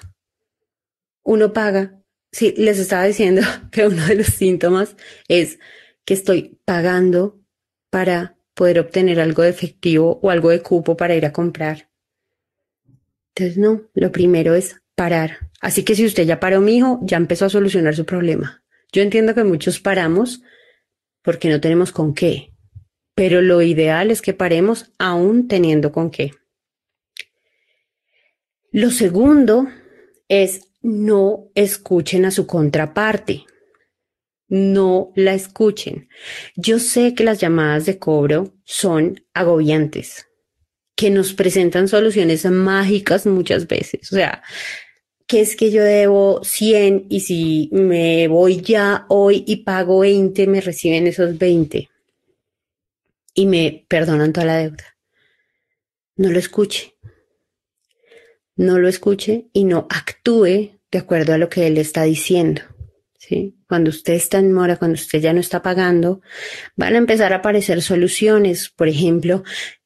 Uno 1.21 1.53
paga. 1.53 2.01
Sí, 2.31 2.55
les 2.57 2.79
estaba 2.79 3.03
diciendo 3.03 3.43
que 3.71 3.85
uno 3.85 4.03
de 4.07 4.15
los 4.15 4.25
síntomas 4.25 4.95
es 5.27 5.59
que 6.05 6.15
estoy 6.15 6.59
pagando 6.65 7.39
para 7.91 8.35
poder 8.55 8.79
obtener 8.79 9.19
algo 9.19 9.43
de 9.43 9.49
efectivo 9.49 10.19
o 10.23 10.31
algo 10.31 10.49
de 10.49 10.63
cupo 10.63 10.97
para 10.97 11.13
ir 11.13 11.27
a 11.27 11.31
comprar. 11.31 11.87
Entonces, 13.35 13.59
no, 13.59 13.83
lo 13.93 14.11
primero 14.11 14.55
es 14.55 14.81
parar. 14.95 15.48
Así 15.61 15.83
que 15.83 15.95
si 15.95 16.05
usted 16.05 16.25
ya 16.25 16.39
paró, 16.39 16.61
mi 16.61 16.77
hijo, 16.77 16.99
ya 17.03 17.17
empezó 17.17 17.45
a 17.45 17.49
solucionar 17.49 17.95
su 17.95 18.05
problema. 18.05 18.63
Yo 18.91 19.01
entiendo 19.01 19.35
que 19.35 19.43
muchos 19.43 19.79
paramos 19.79 20.41
porque 21.21 21.49
no 21.49 21.59
tenemos 21.59 21.91
con 21.91 22.13
qué, 22.13 22.53
pero 23.13 23.41
lo 23.41 23.61
ideal 23.61 24.11
es 24.11 24.21
que 24.21 24.33
paremos 24.33 24.93
aún 24.97 25.47
teniendo 25.47 25.91
con 25.91 26.09
qué. 26.09 26.31
Lo 28.71 28.91
segundo 28.91 29.67
es 30.27 30.69
no 30.81 31.49
escuchen 31.55 32.25
a 32.25 32.31
su 32.31 32.47
contraparte. 32.47 33.45
No 34.47 35.11
la 35.15 35.33
escuchen. 35.33 36.07
Yo 36.55 36.79
sé 36.79 37.13
que 37.13 37.23
las 37.23 37.39
llamadas 37.39 37.85
de 37.85 37.99
cobro 37.99 38.55
son 38.63 39.23
agobiantes, 39.33 40.27
que 40.95 41.09
nos 41.11 41.33
presentan 41.33 41.87
soluciones 41.87 42.45
mágicas 42.45 43.25
muchas 43.27 43.67
veces. 43.67 44.11
O 44.11 44.15
sea, 44.15 44.41
que 45.29 45.39
es 45.39 45.55
que 45.55 45.71
yo 45.71 45.83
debo 45.83 46.41
100 46.43 47.05
y 47.09 47.21
si 47.21 47.69
me 47.71 48.27
voy 48.27 48.59
ya 48.59 49.05
hoy 49.07 49.45
y 49.47 49.57
pago 49.57 49.99
20, 49.99 50.45
me 50.47 50.59
reciben 50.59 51.07
esos 51.07 51.37
20 51.37 51.89
y 53.33 53.45
me 53.45 53.85
perdonan 53.87 54.33
toda 54.33 54.47
la 54.47 54.57
deuda. 54.57 54.97
No 56.17 56.29
lo 56.29 56.39
escuche 56.39 56.95
no 58.59 58.77
lo 58.77 58.89
escuche 58.89 59.45
y 59.53 59.63
no 59.63 59.87
actúe 59.89 60.81
de 60.91 60.99
acuerdo 60.99 61.33
a 61.33 61.37
lo 61.37 61.47
que 61.47 61.65
él 61.65 61.77
está 61.77 62.03
diciendo. 62.03 62.61
¿sí? 63.17 63.55
Cuando 63.69 63.89
usted 63.89 64.13
está 64.13 64.37
en 64.39 64.51
mora, 64.51 64.75
cuando 64.75 64.95
usted 64.95 65.21
ya 65.21 65.31
no 65.31 65.39
está 65.39 65.61
pagando, 65.61 66.21
van 66.75 66.95
a 66.95 66.97
empezar 66.97 67.31
a 67.31 67.37
aparecer 67.37 67.81
soluciones. 67.81 68.67
Por 68.69 68.89
ejemplo, 68.89 69.43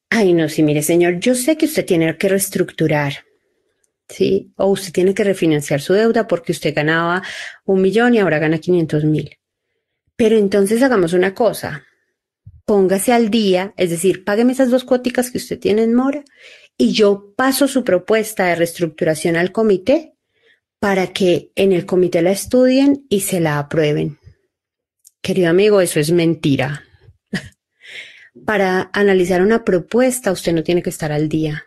ay, 0.09 0.33
no, 0.33 0.49
sí, 0.49 0.63
mire, 0.63 0.81
señor, 0.81 1.19
yo 1.19 1.35
sé 1.35 1.55
que 1.55 1.67
usted 1.67 1.85
tiene 1.85 2.17
que 2.17 2.29
reestructurar. 2.29 3.25
¿Sí? 4.13 4.53
O 4.57 4.67
usted 4.67 4.93
tiene 4.93 5.15
que 5.15 5.23
refinanciar 5.23 5.81
su 5.81 5.93
deuda 5.93 6.27
porque 6.27 6.51
usted 6.51 6.75
ganaba 6.75 7.23
un 7.65 7.81
millón 7.81 8.13
y 8.13 8.19
ahora 8.19 8.37
gana 8.37 8.59
500 8.59 9.05
mil. 9.05 9.39
Pero 10.15 10.37
entonces 10.37 10.83
hagamos 10.83 11.13
una 11.13 11.33
cosa. 11.33 11.83
Póngase 12.63 13.11
al 13.11 13.31
día, 13.31 13.73
es 13.75 13.89
decir, 13.89 14.23
págueme 14.23 14.53
esas 14.53 14.69
dos 14.69 14.83
cuóticas 14.83 15.31
que 15.31 15.39
usted 15.39 15.59
tiene 15.59 15.81
en 15.81 15.95
mora 15.95 16.23
y 16.77 16.91
yo 16.91 17.33
paso 17.35 17.67
su 17.67 17.83
propuesta 17.83 18.45
de 18.45 18.55
reestructuración 18.55 19.35
al 19.35 19.51
comité 19.51 20.13
para 20.79 21.07
que 21.07 21.51
en 21.55 21.71
el 21.71 21.87
comité 21.87 22.21
la 22.21 22.31
estudien 22.31 23.07
y 23.09 23.21
se 23.21 23.39
la 23.39 23.57
aprueben. 23.57 24.19
Querido 25.23 25.49
amigo, 25.49 25.81
eso 25.81 25.99
es 25.99 26.11
mentira. 26.11 26.83
para 28.45 28.91
analizar 28.93 29.41
una 29.41 29.65
propuesta 29.65 30.31
usted 30.31 30.53
no 30.53 30.61
tiene 30.61 30.83
que 30.83 30.91
estar 30.91 31.11
al 31.11 31.29
día. 31.29 31.65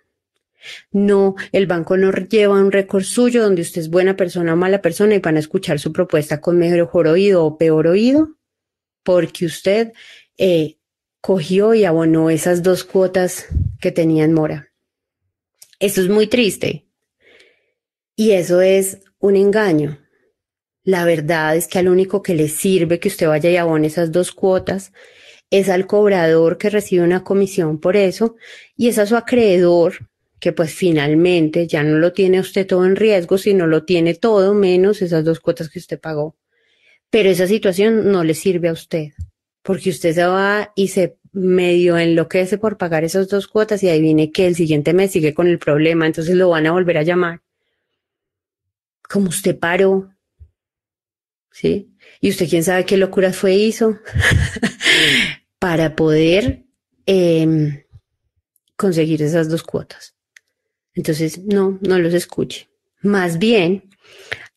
No, 0.90 1.34
el 1.52 1.66
banco 1.66 1.96
no 1.96 2.10
lleva 2.12 2.54
un 2.54 2.72
récord 2.72 3.04
suyo 3.04 3.42
donde 3.42 3.62
usted 3.62 3.82
es 3.82 3.90
buena 3.90 4.16
persona 4.16 4.54
o 4.54 4.56
mala 4.56 4.82
persona 4.82 5.14
y 5.14 5.18
van 5.18 5.36
a 5.36 5.40
escuchar 5.40 5.78
su 5.78 5.92
propuesta 5.92 6.40
con 6.40 6.58
mejor 6.58 7.08
oído 7.08 7.44
o 7.44 7.58
peor 7.58 7.86
oído, 7.86 8.36
porque 9.02 9.46
usted 9.46 9.92
eh, 10.38 10.78
cogió 11.20 11.74
y 11.74 11.84
abonó 11.84 12.30
esas 12.30 12.62
dos 12.62 12.84
cuotas 12.84 13.46
que 13.80 13.92
tenía 13.92 14.24
en 14.24 14.32
mora. 14.32 14.72
Eso 15.78 16.00
es 16.00 16.08
muy 16.08 16.26
triste. 16.26 16.86
Y 18.14 18.32
eso 18.32 18.60
es 18.60 18.98
un 19.18 19.36
engaño. 19.36 19.98
La 20.82 21.04
verdad 21.04 21.56
es 21.56 21.66
que 21.66 21.78
al 21.78 21.88
único 21.88 22.22
que 22.22 22.34
le 22.34 22.48
sirve 22.48 23.00
que 23.00 23.08
usted 23.08 23.26
vaya 23.26 23.50
y 23.50 23.56
abone 23.56 23.88
esas 23.88 24.12
dos 24.12 24.32
cuotas 24.32 24.92
es 25.50 25.68
al 25.68 25.86
cobrador 25.86 26.58
que 26.58 26.70
recibe 26.70 27.04
una 27.04 27.24
comisión 27.24 27.80
por 27.80 27.96
eso 27.96 28.36
y 28.76 28.88
es 28.88 28.98
a 28.98 29.06
su 29.06 29.16
acreedor 29.16 30.08
que 30.40 30.52
pues 30.52 30.72
finalmente 30.72 31.66
ya 31.66 31.82
no 31.82 31.98
lo 31.98 32.12
tiene 32.12 32.40
usted 32.40 32.66
todo 32.66 32.84
en 32.84 32.96
riesgo, 32.96 33.38
sino 33.38 33.66
lo 33.66 33.84
tiene 33.84 34.14
todo 34.14 34.54
menos 34.54 35.02
esas 35.02 35.24
dos 35.24 35.40
cuotas 35.40 35.68
que 35.68 35.78
usted 35.78 35.98
pagó. 35.98 36.36
Pero 37.10 37.30
esa 37.30 37.46
situación 37.46 38.10
no 38.10 38.24
le 38.24 38.34
sirve 38.34 38.68
a 38.68 38.72
usted, 38.72 39.12
porque 39.62 39.90
usted 39.90 40.14
se 40.14 40.24
va 40.24 40.72
y 40.76 40.88
se 40.88 41.16
medio 41.32 41.98
enloquece 41.98 42.58
por 42.58 42.78
pagar 42.78 43.04
esas 43.04 43.28
dos 43.28 43.46
cuotas 43.46 43.82
y 43.82 43.88
ahí 43.88 44.00
viene 44.00 44.32
que 44.32 44.46
el 44.46 44.56
siguiente 44.56 44.94
mes 44.94 45.12
sigue 45.12 45.34
con 45.34 45.46
el 45.48 45.58
problema, 45.58 46.06
entonces 46.06 46.34
lo 46.34 46.48
van 46.48 46.66
a 46.66 46.72
volver 46.72 46.98
a 46.98 47.02
llamar. 47.02 47.42
Como 49.08 49.28
usted 49.28 49.58
paró, 49.58 50.10
¿sí? 51.52 51.94
Y 52.20 52.30
usted 52.30 52.48
quién 52.48 52.64
sabe 52.64 52.86
qué 52.86 52.96
locuras 52.96 53.36
fue 53.36 53.54
hizo 53.54 53.98
para 55.58 55.94
poder 55.94 56.64
em, 57.04 57.84
conseguir 58.76 59.22
esas 59.22 59.48
dos 59.48 59.62
cuotas. 59.62 60.15
Entonces, 60.96 61.44
no, 61.44 61.78
no 61.82 61.98
los 61.98 62.14
escuche. 62.14 62.68
Más 63.02 63.38
bien, 63.38 63.84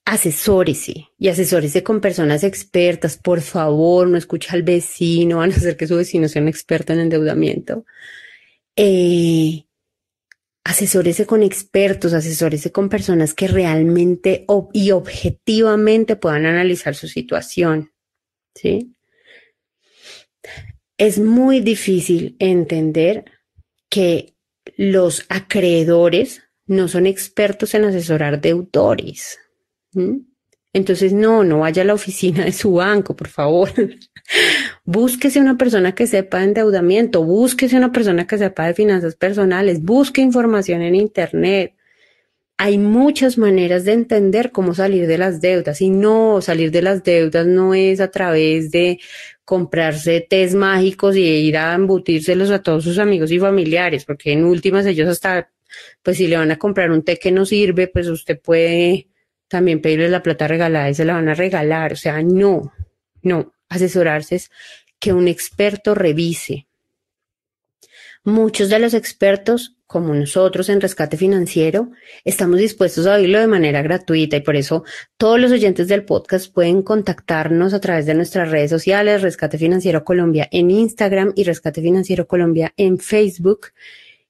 asesórese 0.06 1.10
y 1.20 1.28
asesórese 1.28 1.84
con 1.84 2.02
personas 2.02 2.44
expertas, 2.44 3.18
por 3.18 3.42
favor, 3.42 4.08
no 4.08 4.18
escucha 4.18 4.54
al 4.54 4.64
vecino, 4.64 5.42
a 5.42 5.48
no 5.48 5.54
ser 5.54 5.78
que 5.78 5.86
su 5.86 5.98
vecino 5.98 6.28
sea 6.28 6.42
un 6.42 6.48
experto 6.48 6.94
en 6.94 7.02
endeudamiento. 7.02 7.86
Eh, 8.76 9.66
asesórese 10.64 11.26
con 11.26 11.44
expertos, 11.44 12.14
asesórese 12.14 12.72
con 12.72 12.88
personas 12.88 13.34
que 13.34 13.50
realmente 13.50 14.46
y 14.74 14.92
objetivamente 14.92 16.16
puedan 16.16 16.46
analizar 16.46 16.96
su 16.96 17.08
situación. 17.08 17.92
¿Sí? 18.56 18.96
Es 20.98 21.20
muy 21.20 21.60
difícil 21.60 22.36
entender 22.40 23.26
que 23.90 24.34
los 24.78 25.26
acreedores 25.30 26.44
no 26.66 26.88
son 26.88 27.06
expertos 27.08 27.74
en 27.74 27.86
asesorar 27.86 28.42
deudores. 28.42 29.40
Entonces, 30.72 31.14
no, 31.14 31.44
no 31.44 31.60
vaya 31.60 31.82
a 31.82 31.86
la 31.86 31.96
oficina 31.96 32.46
de 32.46 32.52
su 32.52 32.74
banco, 32.74 33.16
por 33.16 33.28
favor. 33.28 33.72
búsquese 34.86 35.40
una 35.40 35.58
persona 35.58 35.94
que 35.96 36.08
sepa 36.08 36.40
de 36.40 36.46
endeudamiento, 36.46 37.24
búsquese 37.24 37.78
una 37.78 37.92
persona 37.92 38.28
que 38.28 38.38
sepa 38.38 38.68
de 38.68 38.74
finanzas 38.74 39.16
personales, 39.16 39.82
busque 39.82 40.22
información 40.22 40.82
en 40.82 40.96
Internet. 40.96 41.76
Hay 42.62 42.78
muchas 42.78 43.38
maneras 43.38 43.86
de 43.86 43.94
entender 43.94 44.52
cómo 44.52 44.74
salir 44.74 45.08
de 45.08 45.18
las 45.18 45.40
deudas 45.40 45.80
y 45.80 45.90
no, 45.90 46.42
salir 46.42 46.72
de 46.72 46.82
las 46.82 47.06
deudas 47.06 47.48
no 47.48 47.74
es 47.74 48.02
a 48.02 48.12
través 48.12 48.70
de 48.70 49.00
comprarse 49.46 50.28
test 50.30 50.56
mágicos 50.56 51.16
y 51.16 51.22
ir 51.22 51.56
a 51.56 51.74
embutírselos 51.74 52.52
a 52.52 52.62
todos 52.62 52.84
sus 52.84 53.00
amigos 53.00 53.32
y 53.32 53.40
familiares, 53.40 54.04
porque 54.04 54.34
en 54.34 54.44
últimas 54.44 54.86
ellos 54.86 55.08
hasta, 55.08 55.50
pues 56.04 56.18
si 56.18 56.28
le 56.28 56.36
van 56.36 56.52
a 56.52 56.60
comprar 56.60 56.92
un 56.92 57.02
té 57.02 57.18
que 57.18 57.32
no 57.32 57.46
sirve, 57.46 57.88
pues 57.88 58.10
usted 58.10 58.38
puede 58.42 59.08
también 59.48 59.82
pedirle 59.82 60.10
la 60.10 60.22
plata 60.22 60.46
regalada 60.50 60.90
y 60.90 60.96
se 60.96 61.06
la 61.06 61.14
van 61.14 61.30
a 61.30 61.36
regalar. 61.36 61.94
O 61.94 61.96
sea, 61.96 62.22
no, 62.22 62.74
no, 63.22 63.54
asesorarse 63.70 64.36
es 64.36 64.52
que 65.00 65.14
un 65.14 65.30
experto 65.30 65.96
revise. 65.96 66.68
Muchos 68.26 68.68
de 68.68 68.80
los 68.80 68.94
expertos, 68.94 69.79
como 69.90 70.14
nosotros 70.14 70.70
en 70.70 70.82
rescate 70.82 71.18
financiero, 71.18 71.90
estamos 72.24 72.60
dispuestos 72.60 73.08
a 73.08 73.16
oírlo 73.16 73.40
de 73.40 73.48
manera 73.48 73.82
gratuita 73.82 74.38
y 74.38 74.42
por 74.42 74.56
eso 74.56 74.84
todos 75.18 75.40
los 75.40 75.52
oyentes 75.52 75.88
del 75.88 76.06
podcast 76.06 76.54
pueden 76.54 76.84
contactarnos 76.84 77.74
a 77.74 77.80
través 77.80 78.06
de 78.06 78.14
nuestras 78.14 78.52
redes 78.52 78.70
sociales, 78.70 79.24
Rescate 79.24 79.58
Financiero 79.58 80.04
Colombia 80.04 80.48
en 80.52 80.70
Instagram 80.70 81.34
y 81.36 81.44
Rescate 81.44 81.82
Financiero 81.82 82.28
Colombia 82.28 82.72
en 82.78 83.00
Facebook 83.00 83.70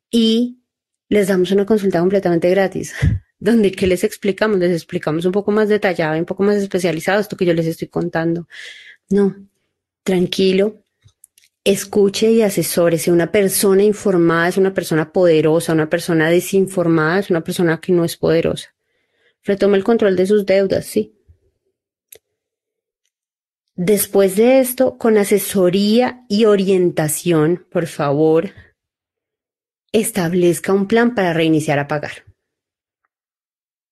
y 0.09 0.59
les 1.09 1.27
damos 1.27 1.51
una 1.51 1.65
consulta 1.65 1.99
completamente 1.99 2.49
gratis 2.49 2.95
donde 3.37 3.73
que 3.73 3.85
les 3.85 4.05
explicamos, 4.05 4.59
les 4.59 4.71
explicamos 4.71 5.25
un 5.25 5.33
poco 5.33 5.51
más 5.51 5.67
detallado, 5.67 6.17
un 6.17 6.23
poco 6.23 6.43
más 6.43 6.55
especializado 6.55 7.19
esto 7.19 7.35
que 7.35 7.45
yo 7.45 7.53
les 7.53 7.65
estoy 7.65 7.89
contando. 7.89 8.47
No, 9.09 9.35
tranquilo, 10.03 10.85
escuche 11.63 12.31
y 12.31 12.41
asesórese. 12.41 13.11
Una 13.11 13.31
persona 13.31 13.83
informada 13.83 14.47
es 14.47 14.57
una 14.57 14.73
persona 14.73 15.11
poderosa, 15.11 15.73
una 15.73 15.89
persona 15.89 16.29
desinformada 16.29 17.19
es 17.19 17.29
una 17.29 17.41
persona 17.43 17.79
que 17.79 17.91
no 17.91 18.05
es 18.05 18.17
poderosa. 18.17 18.75
Retome 19.43 19.77
el 19.77 19.83
control 19.83 20.15
de 20.15 20.25
sus 20.25 20.45
deudas, 20.45 20.85
sí. 20.85 21.15
Después 23.75 24.35
de 24.35 24.59
esto, 24.59 24.97
con 24.97 25.17
asesoría 25.17 26.25
y 26.27 26.45
orientación, 26.45 27.65
por 27.71 27.87
favor, 27.87 28.51
establezca 29.93 30.73
un 30.73 30.87
plan 30.87 31.15
para 31.15 31.33
reiniciar 31.33 31.79
a 31.79 31.87
pagar 31.87 32.29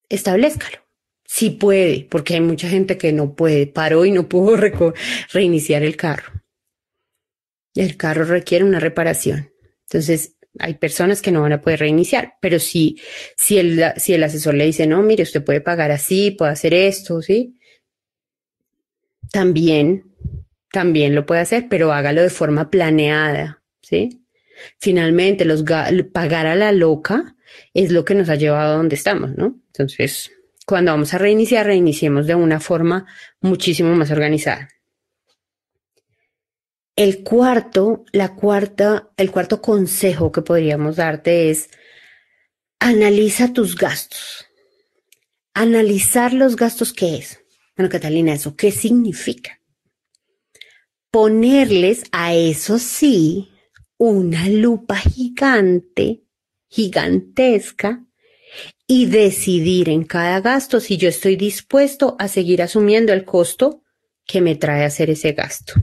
establezcalo. 0.09 0.77
Si 1.25 1.49
puede, 1.49 2.07
porque 2.09 2.35
hay 2.35 2.41
mucha 2.41 2.69
gente 2.69 2.97
que 2.97 3.11
no 3.11 3.35
puede, 3.35 3.67
paró 3.67 4.05
y 4.05 4.11
no 4.11 4.29
pudo 4.29 4.57
reiniciar 5.33 5.83
el 5.83 5.97
carro. 5.97 6.36
El 7.77 7.97
carro 7.97 8.25
requiere 8.25 8.65
una 8.65 8.79
reparación. 8.79 9.51
Entonces, 9.83 10.35
hay 10.59 10.75
personas 10.75 11.21
que 11.21 11.31
no 11.31 11.41
van 11.41 11.53
a 11.53 11.61
poder 11.61 11.79
reiniciar, 11.79 12.33
pero 12.41 12.59
si, 12.59 12.99
el, 13.49 13.83
el 14.07 14.23
asesor 14.23 14.55
le 14.55 14.65
dice, 14.65 14.87
no, 14.87 15.01
mire, 15.01 15.23
usted 15.23 15.43
puede 15.43 15.61
pagar 15.61 15.91
así, 15.91 16.31
puede 16.31 16.51
hacer 16.51 16.73
esto, 16.73 17.21
¿sí? 17.21 17.55
También, 19.31 20.03
también 20.71 21.13
lo 21.13 21.25
puede 21.25 21.41
hacer, 21.41 21.67
pero 21.69 21.91
hágalo 21.93 22.21
de 22.21 22.29
forma 22.29 22.69
planeada, 22.69 23.61
¿sí? 23.81 24.23
Finalmente, 24.79 25.45
los 25.45 25.63
pagar 26.11 26.47
a 26.47 26.55
la 26.55 26.71
loca 26.71 27.35
es 27.73 27.91
lo 27.91 28.03
que 28.03 28.15
nos 28.15 28.29
ha 28.29 28.35
llevado 28.35 28.73
a 28.73 28.77
donde 28.77 28.95
estamos, 28.95 29.35
¿no? 29.37 29.61
Entonces, 29.67 30.31
cuando 30.65 30.91
vamos 30.91 31.13
a 31.13 31.17
reiniciar, 31.17 31.65
reiniciemos 31.65 32.27
de 32.27 32.35
una 32.35 32.59
forma 32.59 33.05
muchísimo 33.39 33.95
más 33.95 34.11
organizada. 34.11 34.69
El 36.97 37.23
cuarto, 37.23 38.05
la 38.11 38.33
cuarta, 38.33 39.11
el 39.17 39.29
cuarto 39.29 39.61
consejo 39.61 40.31
que 40.31 40.41
podríamos 40.41 40.95
darte 40.95 41.51
es 41.51 41.69
analiza 42.79 43.53
tus 43.53 43.75
gastos. 43.75 44.47
Analizar 45.53 46.33
los 46.33 46.55
gastos, 46.55 46.93
¿qué 46.93 47.17
es? 47.17 47.39
Bueno, 47.75 47.91
Catalina, 47.91 48.33
¿eso 48.33 48.55
qué 48.55 48.71
significa? 48.71 49.61
Ponerles 51.11 52.03
a 52.11 52.33
eso 52.33 52.79
sí 52.79 53.51
una 53.97 54.49
lupa 54.49 54.95
gigante 54.95 56.23
gigantesca 56.67 58.03
y 58.87 59.05
decidir 59.05 59.89
en 59.89 60.03
cada 60.03 60.41
gasto 60.41 60.79
si 60.79 60.97
yo 60.97 61.09
estoy 61.09 61.35
dispuesto 61.35 62.15
a 62.17 62.27
seguir 62.27 62.63
asumiendo 62.63 63.13
el 63.13 63.23
costo 63.23 63.83
que 64.25 64.41
me 64.41 64.55
trae 64.55 64.83
hacer 64.83 65.11
ese 65.11 65.33
gasto. 65.33 65.73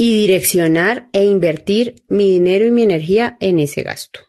Y 0.00 0.22
direccionar 0.22 1.08
e 1.12 1.24
invertir 1.24 2.02
mi 2.08 2.30
dinero 2.30 2.64
y 2.64 2.70
mi 2.70 2.82
energía 2.82 3.36
en 3.40 3.58
ese 3.58 3.82
gasto. 3.82 4.20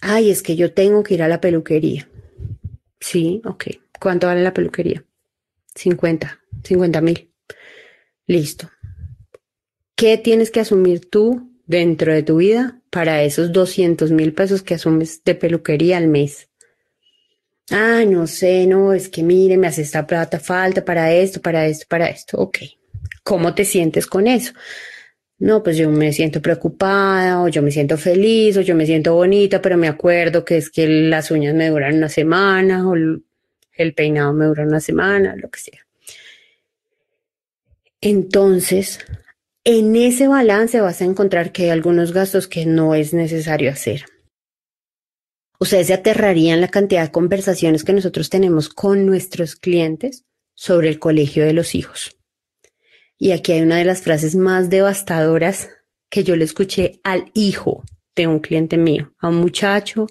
Ay, 0.00 0.30
es 0.30 0.42
que 0.42 0.56
yo 0.56 0.72
tengo 0.72 1.02
que 1.02 1.14
ir 1.14 1.22
a 1.22 1.28
la 1.28 1.40
peluquería. 1.40 2.08
Sí, 2.98 3.40
ok. 3.44 3.66
¿Cuánto 4.00 4.26
vale 4.26 4.42
la 4.42 4.52
peluquería? 4.52 5.04
50, 5.74 6.40
50 6.64 7.00
mil. 7.00 7.32
Listo. 8.26 8.70
¿Qué 9.94 10.18
tienes 10.18 10.50
que 10.50 10.60
asumir 10.60 11.08
tú 11.08 11.54
dentro 11.66 12.12
de 12.12 12.22
tu 12.22 12.36
vida 12.36 12.80
para 12.90 13.22
esos 13.22 13.52
200 13.52 14.10
mil 14.10 14.32
pesos 14.32 14.62
que 14.62 14.74
asumes 14.74 15.22
de 15.24 15.34
peluquería 15.34 15.96
al 15.96 16.08
mes. 16.08 16.48
Ah, 17.70 18.04
no 18.06 18.26
sé, 18.26 18.66
no, 18.66 18.92
es 18.92 19.08
que 19.08 19.22
mire, 19.22 19.56
me 19.56 19.66
hace 19.66 19.82
esta 19.82 20.06
plata 20.06 20.38
falta 20.38 20.84
para 20.84 21.12
esto, 21.12 21.40
para 21.40 21.66
esto, 21.66 21.86
para 21.88 22.08
esto. 22.08 22.38
Ok. 22.38 22.58
¿Cómo 23.24 23.54
te 23.54 23.64
sientes 23.64 24.06
con 24.06 24.28
eso? 24.28 24.52
No, 25.38 25.62
pues 25.62 25.76
yo 25.76 25.90
me 25.90 26.12
siento 26.12 26.40
preocupada, 26.40 27.42
o 27.42 27.48
yo 27.48 27.62
me 27.62 27.72
siento 27.72 27.98
feliz, 27.98 28.56
o 28.56 28.60
yo 28.60 28.76
me 28.76 28.86
siento 28.86 29.14
bonita, 29.14 29.60
pero 29.60 29.76
me 29.76 29.88
acuerdo 29.88 30.44
que 30.44 30.58
es 30.58 30.70
que 30.70 30.86
las 30.86 31.30
uñas 31.30 31.54
me 31.54 31.70
duran 31.70 31.96
una 31.96 32.08
semana, 32.08 32.88
o 32.88 32.94
el 32.94 33.94
peinado 33.94 34.32
me 34.32 34.44
dura 34.44 34.64
una 34.64 34.80
semana, 34.80 35.34
lo 35.36 35.50
que 35.50 35.58
sea. 35.58 35.86
Entonces, 38.00 39.00
en 39.64 39.96
ese 39.96 40.28
balance 40.28 40.80
vas 40.80 41.00
a 41.00 41.06
encontrar 41.06 41.50
que 41.50 41.64
hay 41.64 41.70
algunos 41.70 42.12
gastos 42.12 42.46
que 42.46 42.66
no 42.66 42.94
es 42.94 43.14
necesario 43.14 43.70
hacer. 43.70 44.04
Ustedes 45.58 45.86
se 45.86 45.94
aterrarían 45.94 46.60
la 46.60 46.68
cantidad 46.68 47.02
de 47.02 47.10
conversaciones 47.10 47.82
que 47.82 47.94
nosotros 47.94 48.28
tenemos 48.28 48.68
con 48.68 49.06
nuestros 49.06 49.56
clientes 49.56 50.24
sobre 50.54 50.90
el 50.90 50.98
colegio 50.98 51.46
de 51.46 51.54
los 51.54 51.74
hijos. 51.74 52.18
Y 53.24 53.32
aquí 53.32 53.52
hay 53.52 53.62
una 53.62 53.78
de 53.78 53.86
las 53.86 54.02
frases 54.02 54.36
más 54.36 54.68
devastadoras 54.68 55.70
que 56.10 56.24
yo 56.24 56.36
le 56.36 56.44
escuché 56.44 57.00
al 57.04 57.30
hijo 57.32 57.82
de 58.14 58.26
un 58.26 58.38
cliente 58.38 58.76
mío, 58.76 59.14
a 59.18 59.28
un 59.28 59.36
muchacho 59.36 60.08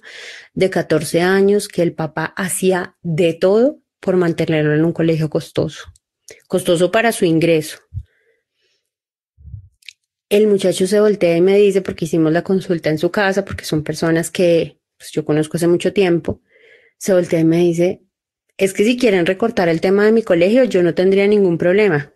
de 0.56 0.72
14 0.72 1.22
años 1.22 1.68
que 1.68 1.84
el 1.84 1.94
papá 1.94 2.34
hacía 2.36 2.98
de 3.04 3.36
todo 3.36 3.78
por 4.00 4.18
mantenerlo 4.18 4.74
en 4.74 4.84
un 4.84 4.94
colegio 4.94 5.30
costoso, 5.30 5.94
costoso 6.48 6.90
para 6.90 7.12
su 7.12 7.26
ingreso, 7.26 7.78
el 10.28 10.48
muchacho 10.48 10.88
se 10.88 11.00
voltea 11.00 11.38
y 11.38 11.42
me 11.42 11.56
dice, 11.56 11.84
porque 11.84 12.06
hicimos 12.06 12.34
la 12.34 12.42
consulta 12.42 12.90
en 12.90 12.98
su 12.98 13.12
casa, 13.12 13.46
porque 13.46 13.64
son 13.64 13.84
personas 13.84 14.32
que 14.32 14.80
pues, 14.98 15.12
yo 15.12 15.24
conozco 15.24 15.58
hace 15.58 15.68
mucho 15.68 15.94
tiempo, 15.94 16.42
se 16.98 17.14
voltea 17.14 17.42
y 17.42 17.46
me 17.46 17.58
dice, 17.58 18.03
es 18.58 18.74
que 18.74 18.84
si 18.84 18.98
quieren 18.98 19.26
recortar 19.26 19.68
el 19.70 19.82
tema 19.82 20.06
de 20.06 20.12
mi 20.12 20.22
colegio, 20.22 20.64
yo 20.64 20.84
no 20.84 20.94
tendría 20.94 21.28
ningún 21.28 21.58
problema. 21.58 22.14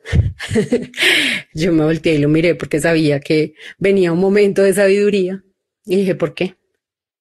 yo 1.54 1.74
me 1.74 1.84
volteé 1.84 2.16
y 2.16 2.18
lo 2.20 2.30
miré 2.30 2.56
porque 2.56 2.80
sabía 2.80 3.20
que 3.20 3.56
venía 3.80 4.12
un 4.12 4.20
momento 4.20 4.62
de 4.62 4.74
sabiduría. 4.74 5.44
Y 5.86 5.96
dije, 5.98 6.16
¿por 6.16 6.34
qué? 6.34 6.56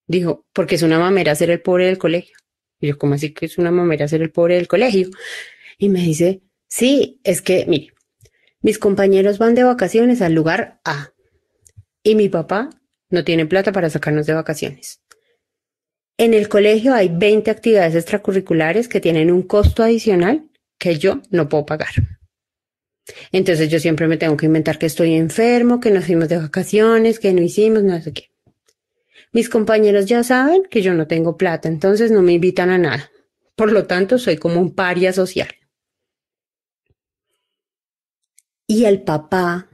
Dijo, 0.06 0.46
porque 0.52 0.74
es 0.74 0.82
una 0.82 0.98
mamera 0.98 1.34
ser 1.34 1.50
el 1.50 1.62
pobre 1.62 1.86
del 1.86 1.98
colegio. 1.98 2.36
Y 2.78 2.88
yo, 2.88 2.98
¿cómo 2.98 3.14
así 3.14 3.32
que 3.32 3.46
es 3.46 3.58
una 3.58 3.70
mamera 3.70 4.06
ser 4.06 4.22
el 4.22 4.30
pobre 4.30 4.56
del 4.56 4.68
colegio? 4.68 5.08
Y 5.78 5.88
me 5.88 6.00
dice, 6.02 6.42
sí, 6.68 7.20
es 7.24 7.40
que, 7.40 7.64
mire, 7.66 7.92
mis 8.60 8.78
compañeros 8.78 9.38
van 9.38 9.54
de 9.54 9.64
vacaciones 9.64 10.20
al 10.20 10.34
lugar 10.34 10.80
A 10.84 11.12
y 12.02 12.14
mi 12.14 12.28
papá 12.28 12.70
no 13.10 13.24
tiene 13.24 13.46
plata 13.46 13.72
para 13.72 13.90
sacarnos 13.90 14.26
de 14.26 14.34
vacaciones. 14.34 15.00
En 16.18 16.32
el 16.32 16.48
colegio 16.48 16.94
hay 16.94 17.08
20 17.08 17.50
actividades 17.50 17.94
extracurriculares 17.94 18.88
que 18.88 19.00
tienen 19.00 19.30
un 19.30 19.42
costo 19.42 19.82
adicional 19.82 20.48
que 20.78 20.98
yo 20.98 21.20
no 21.30 21.48
puedo 21.48 21.66
pagar. 21.66 21.90
Entonces 23.32 23.68
yo 23.68 23.78
siempre 23.78 24.08
me 24.08 24.16
tengo 24.16 24.36
que 24.36 24.46
inventar 24.46 24.78
que 24.78 24.86
estoy 24.86 25.14
enfermo, 25.14 25.78
que 25.78 25.90
nos 25.90 26.06
fuimos 26.06 26.28
de 26.28 26.38
vacaciones, 26.38 27.20
que 27.20 27.32
no 27.32 27.42
hicimos, 27.42 27.82
no 27.82 28.00
sé 28.00 28.12
qué. 28.12 28.30
Mis 29.32 29.48
compañeros 29.50 30.06
ya 30.06 30.24
saben 30.24 30.64
que 30.70 30.80
yo 30.80 30.94
no 30.94 31.06
tengo 31.06 31.36
plata, 31.36 31.68
entonces 31.68 32.10
no 32.10 32.22
me 32.22 32.32
invitan 32.32 32.70
a 32.70 32.78
nada. 32.78 33.10
Por 33.54 33.70
lo 33.70 33.86
tanto, 33.86 34.18
soy 34.18 34.38
como 34.38 34.60
un 34.60 34.74
paria 34.74 35.12
social. 35.12 35.48
Y 38.66 38.86
el 38.86 39.02
papá, 39.02 39.68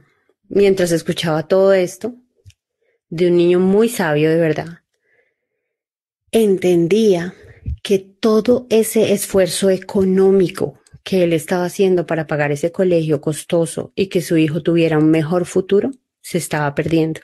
mientras 0.49 0.91
escuchaba 0.91 1.47
todo 1.47 1.73
esto, 1.73 2.15
de 3.09 3.27
un 3.29 3.37
niño 3.37 3.59
muy 3.59 3.89
sabio 3.89 4.29
de 4.29 4.37
verdad, 4.37 4.82
entendía 6.33 7.35
que 7.83 7.99
todo 7.99 8.67
ese 8.69 9.13
esfuerzo 9.13 9.69
económico 9.69 10.79
que 11.03 11.23
él 11.23 11.33
estaba 11.33 11.65
haciendo 11.65 12.05
para 12.05 12.27
pagar 12.27 12.51
ese 12.51 12.71
colegio 12.71 13.21
costoso 13.21 13.91
y 13.95 14.07
que 14.07 14.21
su 14.21 14.37
hijo 14.37 14.63
tuviera 14.63 14.97
un 14.97 15.11
mejor 15.11 15.45
futuro, 15.45 15.91
se 16.21 16.37
estaba 16.37 16.73
perdiendo. 16.75 17.21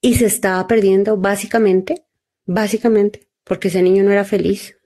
Y 0.00 0.16
se 0.16 0.26
estaba 0.26 0.66
perdiendo 0.66 1.16
básicamente, 1.16 2.04
básicamente, 2.44 3.28
porque 3.44 3.68
ese 3.68 3.82
niño 3.82 4.04
no 4.04 4.10
era 4.10 4.24
feliz. 4.24 4.76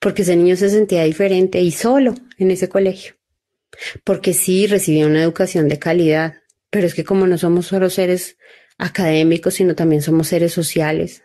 Porque 0.00 0.22
ese 0.22 0.34
niño 0.34 0.56
se 0.56 0.70
sentía 0.70 1.04
diferente 1.04 1.60
y 1.60 1.70
solo 1.70 2.14
en 2.38 2.50
ese 2.50 2.68
colegio. 2.68 3.14
Porque 4.04 4.32
sí 4.32 4.66
recibía 4.66 5.06
una 5.06 5.22
educación 5.22 5.68
de 5.68 5.78
calidad, 5.78 6.34
pero 6.70 6.86
es 6.86 6.94
que 6.94 7.04
como 7.04 7.26
no 7.26 7.38
somos 7.38 7.66
solo 7.66 7.90
seres 7.90 8.36
académicos, 8.78 9.54
sino 9.54 9.74
también 9.74 10.02
somos 10.02 10.28
seres 10.28 10.52
sociales. 10.52 11.24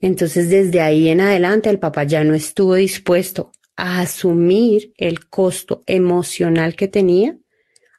Entonces 0.00 0.50
desde 0.50 0.80
ahí 0.80 1.08
en 1.08 1.20
adelante 1.20 1.70
el 1.70 1.78
papá 1.78 2.04
ya 2.04 2.24
no 2.24 2.34
estuvo 2.34 2.74
dispuesto 2.74 3.52
a 3.76 4.00
asumir 4.00 4.92
el 4.96 5.28
costo 5.28 5.82
emocional 5.86 6.74
que 6.74 6.88
tenía 6.88 7.38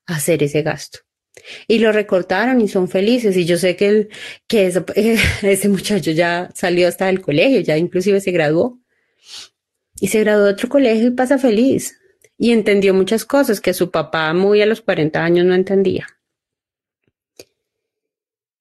hacer 0.06 0.44
ese 0.44 0.62
gasto. 0.62 1.00
Y 1.68 1.80
lo 1.80 1.92
recortaron 1.92 2.62
y 2.62 2.68
son 2.68 2.88
felices. 2.88 3.36
Y 3.38 3.46
yo 3.46 3.58
sé 3.58 3.76
que, 3.76 4.10
que 4.48 4.68
ese 5.42 5.70
muchacho 5.70 6.12
ya 6.12 6.50
salió 6.54 6.88
hasta 6.88 7.08
del 7.08 7.22
colegio, 7.22 7.60
ya 7.62 7.78
inclusive 7.78 8.22
se 8.22 8.32
graduó. 8.32 8.80
Y 9.96 10.08
se 10.08 10.20
graduó 10.20 10.46
de 10.46 10.52
otro 10.52 10.70
colegio 10.70 11.08
y 11.08 11.12
pasa 11.12 11.38
feliz. 11.38 12.00
Y 12.38 12.52
entendió 12.52 12.94
muchas 12.94 13.26
cosas 13.26 13.62
que 13.62 13.74
su 13.74 13.92
papá 13.92 14.34
muy 14.34 14.62
a 14.62 14.66
los 14.66 14.82
40 14.82 15.24
años 15.24 15.46
no 15.46 15.56
entendía. 15.56 16.08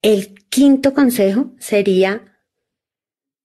El 0.03 0.35
quinto 0.49 0.93
consejo 0.93 1.55
sería, 1.59 2.37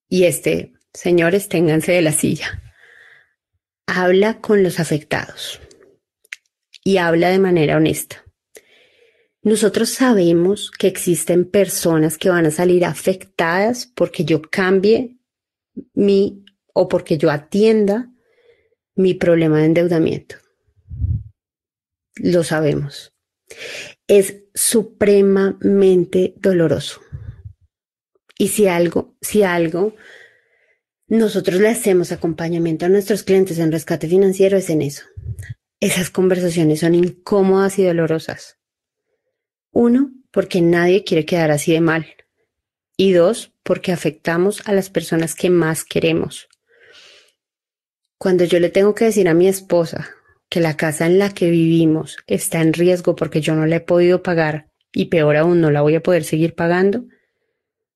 y 0.09 0.25
este, 0.25 0.73
señores, 0.93 1.49
ténganse 1.49 1.93
de 1.93 2.03
la 2.03 2.11
silla, 2.11 2.61
habla 3.87 4.41
con 4.41 4.65
los 4.65 4.81
afectados 4.81 5.61
y 6.83 6.97
habla 6.97 7.31
de 7.31 7.39
manera 7.39 7.77
honesta. 7.77 8.25
Nosotros 9.41 9.91
sabemos 9.91 10.73
que 10.73 10.89
existen 10.89 11.49
personas 11.49 12.19
que 12.19 12.29
van 12.29 12.47
a 12.47 12.51
salir 12.51 12.85
afectadas 12.85 13.87
porque 13.87 14.25
yo 14.25 14.43
cambie 14.43 15.17
mi 15.95 16.45
o 16.75 16.89
porque 16.89 17.19
yo 17.19 17.31
atienda 17.31 18.11
mi 18.97 19.15
problema 19.15 19.59
de 19.59 19.67
endeudamiento. 19.67 20.35
Lo 22.17 22.43
sabemos. 22.43 23.15
Es 24.09 24.43
supremamente 24.55 26.35
doloroso. 26.39 27.01
Y 28.37 28.49
si 28.49 28.67
algo, 28.67 29.17
si 29.21 29.43
algo, 29.45 29.95
nosotros 31.07 31.61
le 31.61 31.69
hacemos 31.69 32.13
acompañamiento 32.13 32.87
a 32.87 32.89
nuestros 32.89 33.23
clientes 33.23 33.59
en 33.59 33.73
rescate 33.73 34.09
financiero 34.09 34.57
es 34.57 34.71
en 34.71 34.83
eso. 34.83 35.05
Esas 35.81 36.11
conversaciones 36.11 36.81
son 36.81 36.95
incómodas 36.95 37.79
y 37.79 37.85
dolorosas. 37.85 38.59
Uno, 39.71 40.13
porque 40.31 40.61
nadie 40.61 41.05
quiere 41.05 41.25
quedar 41.25 41.51
así 41.51 41.73
de 41.73 41.81
mal. 41.81 42.07
Y 42.97 43.13
dos, 43.13 43.53
porque 43.63 43.93
afectamos 43.93 44.63
a 44.67 44.73
las 44.73 44.91
personas 44.91 45.35
que 45.35 45.51
más 45.51 45.85
queremos. 45.85 46.49
Cuando 48.19 48.45
yo 48.45 48.59
le 48.59 48.71
tengo 48.71 48.95
que 48.95 49.05
decir 49.05 49.29
a 49.29 49.35
mi 49.35 49.47
esposa 49.47 50.11
que 50.49 50.61
la 50.61 50.77
casa 50.77 51.07
en 51.07 51.19
la 51.19 51.31
que 51.35 51.51
vivimos 51.51 52.17
está 52.27 52.61
en 52.61 52.73
riesgo 52.73 53.15
porque 53.17 53.41
yo 53.41 53.55
no 53.55 53.67
la 53.67 53.77
he 53.77 53.81
podido 53.81 54.23
pagar 54.23 54.71
y 54.93 55.07
peor 55.07 55.37
aún 55.37 55.61
no 55.61 55.71
la 55.71 55.83
voy 55.83 55.95
a 55.95 56.03
poder 56.03 56.25
seguir 56.25 56.55
pagando, 56.55 57.05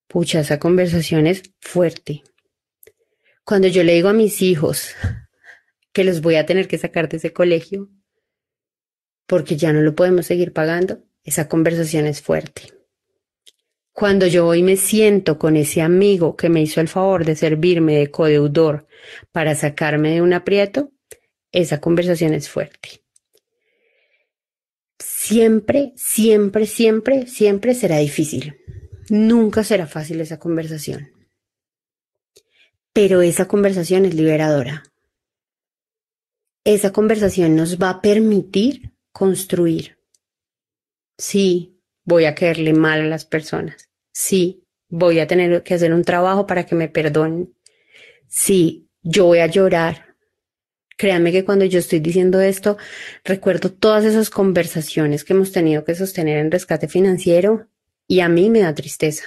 pucha, 0.07 0.41
esa 0.41 0.59
conversación 0.59 1.27
es 1.27 1.43
fuerte. 1.59 2.23
Cuando 3.43 3.67
yo 3.67 3.83
le 3.83 3.93
digo 3.93 4.09
a 4.09 4.13
mis 4.13 4.41
hijos 4.41 4.93
que 5.91 6.03
los 6.03 6.21
voy 6.21 6.35
a 6.35 6.45
tener 6.45 6.67
que 6.67 6.77
sacar 6.77 7.09
de 7.09 7.17
ese 7.17 7.33
colegio 7.33 7.89
porque 9.27 9.57
ya 9.57 9.73
no 9.73 9.81
lo 9.81 9.95
podemos 9.95 10.25
seguir 10.25 10.53
pagando, 10.53 11.03
esa 11.23 11.47
conversación 11.47 12.05
es 12.05 12.21
fuerte. 12.21 12.73
Cuando 13.91 14.27
yo 14.27 14.47
hoy 14.47 14.63
me 14.63 14.75
siento 14.75 15.37
con 15.37 15.55
ese 15.55 15.81
amigo 15.81 16.35
que 16.35 16.49
me 16.49 16.61
hizo 16.61 16.81
el 16.81 16.87
favor 16.87 17.25
de 17.25 17.35
servirme 17.35 17.97
de 17.97 18.09
codeudor 18.09 18.87
para 19.31 19.55
sacarme 19.55 20.11
de 20.11 20.21
un 20.21 20.33
aprieto, 20.33 20.92
esa 21.53 21.79
conversación 21.79 22.33
es 22.33 22.49
fuerte. 22.49 23.03
Siempre, 24.99 25.93
siempre, 25.95 26.65
siempre, 26.65 27.27
siempre 27.27 27.75
será 27.75 27.99
difícil. 27.99 28.59
Nunca 29.09 29.63
será 29.63 29.87
fácil 29.87 30.19
esa 30.19 30.39
conversación. 30.39 31.11
Pero 32.91 33.21
esa 33.21 33.47
conversación 33.47 34.05
es 34.05 34.15
liberadora. 34.15 34.83
Esa 36.65 36.91
conversación 36.91 37.55
nos 37.55 37.81
va 37.81 37.89
a 37.89 38.01
permitir 38.01 38.93
construir. 39.11 39.97
Sí, 41.17 41.79
voy 42.03 42.25
a 42.25 42.35
caerle 42.35 42.73
mal 42.73 43.01
a 43.01 43.07
las 43.07 43.25
personas. 43.25 43.89
Sí, 44.11 44.65
voy 44.89 45.19
a 45.19 45.27
tener 45.27 45.63
que 45.63 45.73
hacer 45.73 45.93
un 45.93 46.03
trabajo 46.03 46.47
para 46.47 46.65
que 46.65 46.75
me 46.75 46.89
perdonen. 46.89 47.53
Sí, 48.27 48.89
yo 49.01 49.25
voy 49.25 49.39
a 49.39 49.47
llorar. 49.47 50.12
Créanme 50.97 51.31
que 51.31 51.43
cuando 51.43 51.65
yo 51.65 51.79
estoy 51.79 51.99
diciendo 51.99 52.39
esto, 52.41 52.77
recuerdo 53.23 53.71
todas 53.71 54.05
esas 54.05 54.29
conversaciones 54.29 55.23
que 55.23 55.33
hemos 55.33 55.51
tenido 55.51 55.83
que 55.83 55.95
sostener 55.95 56.37
en 56.37 56.51
rescate 56.51 56.87
financiero 56.87 57.67
y 58.07 58.19
a 58.19 58.29
mí 58.29 58.49
me 58.49 58.61
da 58.61 58.75
tristeza. 58.75 59.25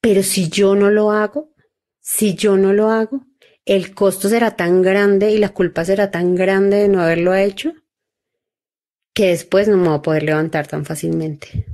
Pero 0.00 0.22
si 0.22 0.48
yo 0.48 0.74
no 0.74 0.90
lo 0.90 1.10
hago, 1.10 1.54
si 2.00 2.34
yo 2.34 2.56
no 2.56 2.72
lo 2.72 2.90
hago, 2.90 3.26
el 3.64 3.94
costo 3.94 4.28
será 4.28 4.56
tan 4.56 4.82
grande 4.82 5.30
y 5.30 5.38
la 5.38 5.48
culpa 5.48 5.84
será 5.84 6.10
tan 6.10 6.34
grande 6.34 6.76
de 6.76 6.88
no 6.88 7.00
haberlo 7.00 7.34
hecho 7.34 7.72
que 9.14 9.28
después 9.28 9.68
no 9.68 9.76
me 9.76 9.88
voy 9.88 9.98
a 9.98 10.02
poder 10.02 10.24
levantar 10.24 10.66
tan 10.66 10.84
fácilmente. 10.84 11.66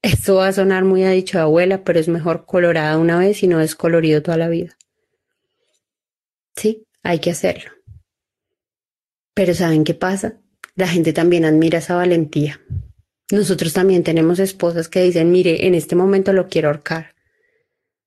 Esto 0.00 0.36
va 0.36 0.48
a 0.48 0.52
sonar 0.52 0.84
muy 0.84 1.02
a 1.02 1.10
dicho 1.10 1.36
de 1.36 1.42
abuela, 1.42 1.82
pero 1.82 1.98
es 1.98 2.08
mejor 2.08 2.46
colorada 2.46 2.96
una 2.96 3.18
vez 3.18 3.42
y 3.42 3.48
no 3.48 3.58
descolorido 3.58 4.22
toda 4.22 4.36
la 4.36 4.48
vida. 4.48 4.78
Sí, 6.54 6.86
hay 7.08 7.20
que 7.20 7.30
hacerlo. 7.30 7.70
Pero 9.32 9.54
¿saben 9.54 9.84
qué 9.84 9.94
pasa? 9.94 10.42
La 10.74 10.86
gente 10.86 11.14
también 11.14 11.46
admira 11.46 11.78
esa 11.78 11.94
valentía. 11.94 12.60
Nosotros 13.32 13.72
también 13.72 14.02
tenemos 14.02 14.38
esposas 14.38 14.90
que 14.90 15.02
dicen, 15.02 15.32
mire, 15.32 15.66
en 15.66 15.74
este 15.74 15.96
momento 15.96 16.34
lo 16.34 16.48
quiero 16.48 16.68
ahorcar, 16.68 17.14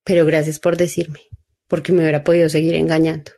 pero 0.04 0.24
gracias 0.24 0.60
por 0.60 0.78
decirme, 0.78 1.22
porque 1.68 1.92
me 1.94 2.02
hubiera 2.02 2.24
podido 2.24 2.48
seguir 2.48 2.76
engañando. 2.76 3.32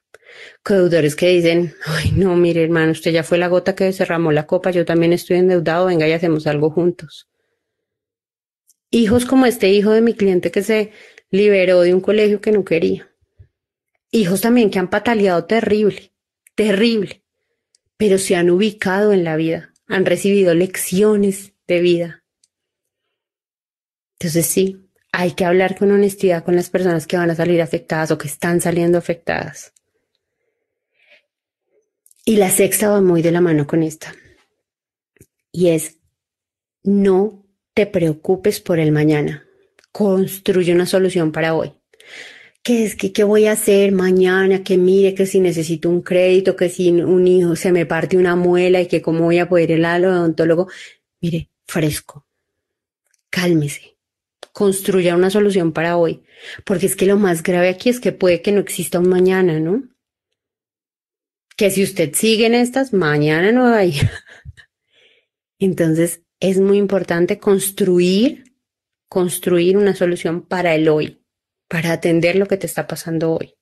Codeudores 0.63 1.15
que 1.15 1.30
dicen, 1.30 1.73
ay, 1.86 2.12
no, 2.12 2.36
mire, 2.36 2.62
hermano, 2.62 2.91
usted 2.91 3.12
ya 3.12 3.23
fue 3.23 3.38
la 3.38 3.47
gota 3.47 3.73
que 3.73 3.93
cerramó 3.93 4.34
la 4.34 4.45
copa, 4.45 4.69
yo 4.71 4.84
también 4.84 5.13
estoy 5.13 5.38
endeudado, 5.38 5.86
venga 5.86 6.06
y 6.10 6.12
hacemos 6.12 6.45
algo 6.45 6.71
juntos. 6.71 7.30
Hijos 8.91 9.26
como 9.26 9.45
este 9.45 9.69
hijo 9.69 9.91
de 9.91 10.02
mi 10.02 10.13
cliente 10.13 10.52
que 10.52 10.62
se 10.62 10.91
liberó 11.32 11.80
de 11.82 11.93
un 11.93 12.02
colegio 12.02 12.41
que 12.41 12.52
no 12.52 12.65
quería. 12.65 13.12
Hijos 14.15 14.41
también 14.41 14.69
que 14.69 14.78
han 14.78 14.91
pataleado 14.91 15.45
terrible, 15.45 16.13
terrible, 16.54 17.23
pero 17.97 18.19
se 18.19 18.36
han 18.36 18.52
ubicado 18.52 19.12
en 19.12 19.23
la 19.23 19.36
vida, 19.36 19.73
han 19.88 20.06
recibido 20.06 20.54
lecciones 20.54 21.54
de 21.65 21.82
vida. 21.82 22.23
Entonces 24.19 24.45
sí, 24.45 24.88
hay 25.12 25.32
que 25.32 25.45
hablar 25.45 25.76
con 25.76 25.91
honestidad 25.91 26.43
con 26.45 26.56
las 26.56 26.69
personas 26.69 27.08
que 27.08 27.17
van 27.17 27.31
a 27.31 27.35
salir 27.35 27.60
afectadas 27.60 28.12
o 28.12 28.19
que 28.19 28.27
están 28.27 28.62
saliendo 28.62 29.00
afectadas. 29.00 29.73
Y 32.23 32.35
la 32.35 32.52
sexta 32.52 32.90
va 32.90 33.02
muy 33.02 33.23
de 33.23 33.31
la 33.31 33.42
mano 33.42 33.65
con 33.65 33.81
esta. 33.81 34.13
Y 35.52 35.69
es, 35.69 35.98
no 36.83 37.48
te 37.73 37.87
preocupes 37.87 38.60
por 38.60 38.77
el 38.77 38.92
mañana. 38.92 39.44
Construye 39.92 40.71
una 40.71 40.85
solución 40.85 41.31
para 41.31 41.56
hoy. 41.56 41.73
¿Qué 42.63 42.85
es 42.85 42.95
que 42.95 43.11
qué 43.11 43.23
voy 43.23 43.47
a 43.47 43.53
hacer 43.53 43.91
mañana? 43.91 44.63
Que 44.63 44.77
mire 44.77 45.13
que 45.13 45.25
si 45.25 45.39
necesito 45.39 45.89
un 45.89 46.01
crédito, 46.01 46.55
que 46.55 46.69
si 46.69 46.91
un 46.91 47.27
hijo 47.27 47.55
se 47.55 47.71
me 47.73 47.85
parte 47.85 48.17
una 48.17 48.35
muela 48.35 48.81
y 48.81 48.87
que 48.87 49.01
cómo 49.01 49.25
voy 49.25 49.39
a 49.39 49.49
poder 49.49 49.71
ir 49.71 49.85
al 49.85 50.05
odontólogo. 50.05 50.69
Mire, 51.21 51.49
fresco. 51.67 52.25
Cálmese. 53.29 53.97
Construya 54.53 55.15
una 55.15 55.29
solución 55.29 55.73
para 55.73 55.97
hoy. 55.97 56.23
Porque 56.65 56.85
es 56.85 56.95
que 56.95 57.05
lo 57.05 57.17
más 57.17 57.43
grave 57.43 57.69
aquí 57.69 57.89
es 57.89 57.99
que 57.99 58.13
puede 58.13 58.41
que 58.41 58.53
no 58.53 58.61
exista 58.61 58.99
un 58.99 59.09
mañana, 59.09 59.59
¿no? 59.59 59.83
que 61.55 61.69
si 61.69 61.83
usted 61.83 62.13
sigue 62.13 62.47
en 62.47 62.55
estas, 62.55 62.93
mañana 62.93 63.51
no 63.51 63.67
hay. 63.67 63.99
Entonces, 65.59 66.23
es 66.39 66.59
muy 66.59 66.77
importante 66.77 67.39
construir 67.39 68.43
construir 69.07 69.77
una 69.77 69.93
solución 69.93 70.41
para 70.41 70.73
el 70.73 70.89
hoy, 70.89 71.23
para 71.74 71.92
atender 71.92 72.36
lo 72.36 72.46
que 72.46 72.58
te 72.58 72.67
está 72.67 72.86
pasando 72.86 73.34
hoy. 73.34 73.56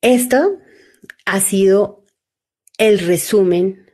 Esto 0.00 0.58
ha 1.24 1.38
sido 1.38 2.04
el 2.76 2.98
resumen 2.98 3.86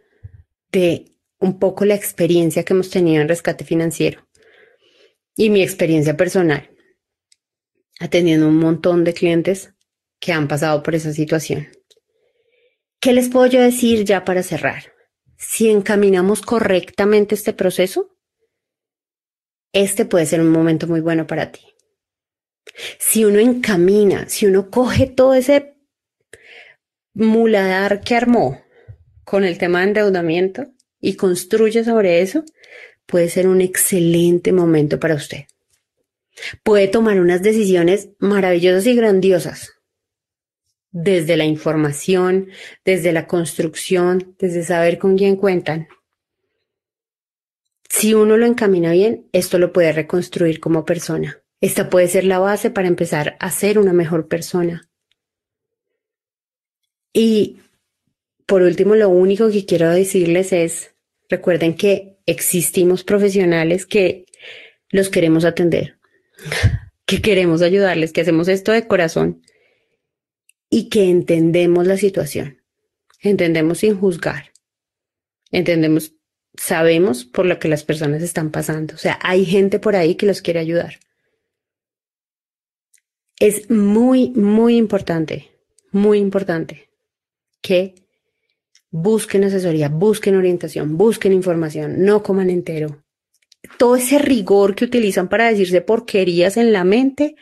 de 0.72 1.14
un 1.38 1.58
poco 1.58 1.84
la 1.84 1.96
experiencia 1.96 2.64
que 2.64 2.72
hemos 2.72 2.88
tenido 2.88 3.20
en 3.20 3.28
rescate 3.28 3.62
financiero 3.62 4.26
y 5.36 5.50
mi 5.50 5.62
experiencia 5.62 6.16
personal, 6.16 6.70
atendiendo 7.98 8.48
un 8.48 8.56
montón 8.56 9.04
de 9.04 9.12
clientes 9.12 9.74
que 10.18 10.32
han 10.32 10.48
pasado 10.48 10.82
por 10.82 10.94
esa 10.94 11.12
situación. 11.12 11.68
¿Qué 13.00 13.12
les 13.12 13.28
puedo 13.28 13.50
decir 13.50 14.06
ya 14.06 14.24
para 14.24 14.42
cerrar? 14.42 14.94
Si 15.36 15.68
encaminamos 15.68 16.40
correctamente 16.40 17.34
este 17.34 17.52
proceso, 17.52 18.16
este 19.72 20.04
puede 20.04 20.26
ser 20.26 20.40
un 20.40 20.50
momento 20.50 20.86
muy 20.86 21.00
bueno 21.00 21.26
para 21.26 21.52
ti. 21.52 21.60
Si 22.98 23.24
uno 23.24 23.38
encamina, 23.38 24.28
si 24.28 24.46
uno 24.46 24.70
coge 24.70 25.06
todo 25.06 25.34
ese 25.34 25.74
muladar 27.14 28.00
que 28.00 28.14
armó 28.14 28.62
con 29.24 29.44
el 29.44 29.58
tema 29.58 29.80
de 29.80 29.88
endeudamiento 29.88 30.66
y 31.00 31.14
construye 31.14 31.84
sobre 31.84 32.20
eso, 32.20 32.44
puede 33.06 33.28
ser 33.28 33.46
un 33.46 33.60
excelente 33.60 34.52
momento 34.52 34.98
para 35.00 35.14
usted. 35.14 35.44
Puede 36.62 36.88
tomar 36.88 37.20
unas 37.20 37.42
decisiones 37.42 38.10
maravillosas 38.18 38.86
y 38.86 38.94
grandiosas 38.94 39.72
desde 40.92 41.36
la 41.36 41.44
información, 41.44 42.48
desde 42.84 43.12
la 43.12 43.26
construcción, 43.26 44.34
desde 44.38 44.64
saber 44.64 44.98
con 44.98 45.16
quién 45.16 45.36
cuentan. 45.36 45.88
Si 47.90 48.14
uno 48.14 48.36
lo 48.36 48.46
encamina 48.46 48.92
bien, 48.92 49.28
esto 49.32 49.58
lo 49.58 49.72
puede 49.72 49.92
reconstruir 49.92 50.60
como 50.60 50.84
persona. 50.84 51.42
Esta 51.60 51.90
puede 51.90 52.06
ser 52.06 52.24
la 52.24 52.38
base 52.38 52.70
para 52.70 52.88
empezar 52.88 53.36
a 53.40 53.50
ser 53.50 53.78
una 53.80 53.92
mejor 53.92 54.28
persona. 54.28 54.88
Y 57.12 57.58
por 58.46 58.62
último, 58.62 58.94
lo 58.94 59.08
único 59.08 59.50
que 59.50 59.66
quiero 59.66 59.90
decirles 59.90 60.52
es, 60.52 60.94
recuerden 61.28 61.74
que 61.74 62.16
existimos 62.26 63.02
profesionales 63.02 63.86
que 63.86 64.24
los 64.90 65.08
queremos 65.08 65.44
atender, 65.44 65.98
que 67.06 67.20
queremos 67.20 67.60
ayudarles, 67.60 68.12
que 68.12 68.20
hacemos 68.20 68.46
esto 68.46 68.70
de 68.70 68.86
corazón 68.86 69.42
y 70.70 70.88
que 70.88 71.10
entendemos 71.10 71.88
la 71.88 71.96
situación, 71.96 72.62
entendemos 73.20 73.78
sin 73.78 73.98
juzgar, 73.98 74.52
entendemos, 75.50 76.14
sabemos 76.60 77.24
por 77.24 77.46
lo 77.46 77.58
que 77.58 77.68
las 77.68 77.84
personas 77.84 78.22
están 78.22 78.50
pasando. 78.50 78.94
O 78.94 78.98
sea, 78.98 79.18
hay 79.22 79.46
gente 79.46 79.78
por 79.78 79.96
ahí 79.96 80.14
que 80.14 80.26
los 80.26 80.42
quiere 80.42 80.60
ayudar. 80.60 81.00
Es 83.38 83.70
muy, 83.70 84.28
muy 84.32 84.76
importante, 84.76 85.50
muy 85.90 86.18
importante 86.18 86.90
que 87.62 87.94
busquen 88.90 89.44
asesoría, 89.44 89.88
busquen 89.88 90.36
orientación, 90.36 90.98
busquen 90.98 91.32
información, 91.32 92.04
no 92.04 92.22
coman 92.22 92.50
entero. 92.50 93.04
Todo 93.78 93.96
ese 93.96 94.18
rigor 94.18 94.74
que 94.74 94.84
utilizan 94.84 95.30
para 95.30 95.48
decirse 95.48 95.80
porquerías 95.80 96.58
en 96.58 96.74
la 96.74 96.84
mente, 96.84 97.36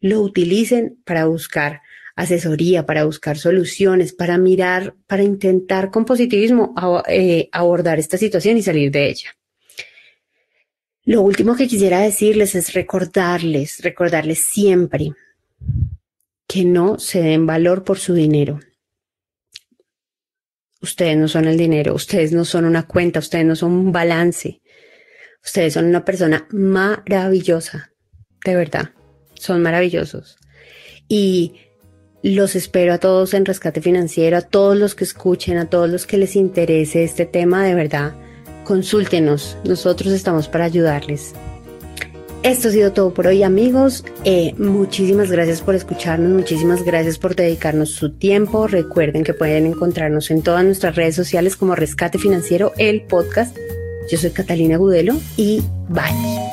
lo 0.00 0.22
utilicen 0.22 1.00
para 1.04 1.26
buscar 1.26 1.82
asesoría, 2.16 2.86
para 2.86 3.04
buscar 3.04 3.38
soluciones, 3.38 4.12
para 4.12 4.38
mirar, 4.38 4.94
para 5.06 5.22
intentar 5.22 5.90
con 5.90 6.04
positivismo 6.04 6.74
eh, 7.08 7.48
abordar 7.52 7.98
esta 7.98 8.18
situación 8.18 8.56
y 8.56 8.62
salir 8.62 8.90
de 8.90 9.08
ella. 9.08 9.36
Lo 11.04 11.22
último 11.22 11.56
que 11.56 11.66
quisiera 11.66 12.00
decirles 12.00 12.54
es 12.54 12.72
recordarles, 12.74 13.80
recordarles 13.80 14.44
siempre 14.44 15.12
que 16.46 16.64
no 16.64 16.98
se 16.98 17.22
den 17.22 17.46
valor 17.46 17.84
por 17.84 17.98
su 17.98 18.14
dinero. 18.14 18.60
Ustedes 20.82 21.16
no 21.16 21.28
son 21.28 21.46
el 21.46 21.56
dinero, 21.56 21.94
ustedes 21.94 22.32
no 22.32 22.44
son 22.44 22.64
una 22.64 22.86
cuenta, 22.86 23.18
ustedes 23.18 23.44
no 23.44 23.56
son 23.56 23.72
un 23.72 23.92
balance. 23.92 24.60
Ustedes 25.44 25.72
son 25.74 25.86
una 25.86 26.04
persona 26.04 26.46
maravillosa, 26.50 27.92
de 28.44 28.56
verdad, 28.56 28.90
son 29.34 29.62
maravillosos. 29.62 30.36
Y 31.08 31.56
los 32.22 32.54
espero 32.54 32.92
a 32.92 32.98
todos 32.98 33.34
en 33.34 33.44
Rescate 33.44 33.80
Financiero, 33.80 34.36
a 34.36 34.42
todos 34.42 34.76
los 34.76 34.94
que 34.94 35.04
escuchen, 35.04 35.56
a 35.56 35.68
todos 35.68 35.88
los 35.88 36.06
que 36.06 36.18
les 36.18 36.36
interese 36.36 37.04
este 37.04 37.26
tema, 37.26 37.64
de 37.64 37.74
verdad, 37.74 38.14
consúltenos, 38.64 39.56
nosotros 39.64 40.12
estamos 40.12 40.48
para 40.48 40.64
ayudarles. 40.64 41.34
Esto 42.42 42.68
ha 42.68 42.70
sido 42.70 42.92
todo 42.92 43.12
por 43.12 43.26
hoy 43.26 43.42
amigos. 43.42 44.02
Eh, 44.24 44.54
muchísimas 44.56 45.30
gracias 45.30 45.60
por 45.60 45.74
escucharnos, 45.74 46.30
muchísimas 46.30 46.82
gracias 46.84 47.18
por 47.18 47.36
dedicarnos 47.36 47.90
su 47.90 48.12
tiempo. 48.12 48.66
Recuerden 48.66 49.24
que 49.24 49.34
pueden 49.34 49.66
encontrarnos 49.66 50.30
en 50.30 50.42
todas 50.42 50.64
nuestras 50.64 50.96
redes 50.96 51.14
sociales 51.14 51.56
como 51.56 51.74
Rescate 51.74 52.18
Financiero, 52.18 52.72
el 52.78 53.02
podcast. 53.02 53.54
Yo 54.10 54.16
soy 54.16 54.30
Catalina 54.30 54.78
Gudelo 54.78 55.20
y 55.36 55.62
bye. 55.88 56.49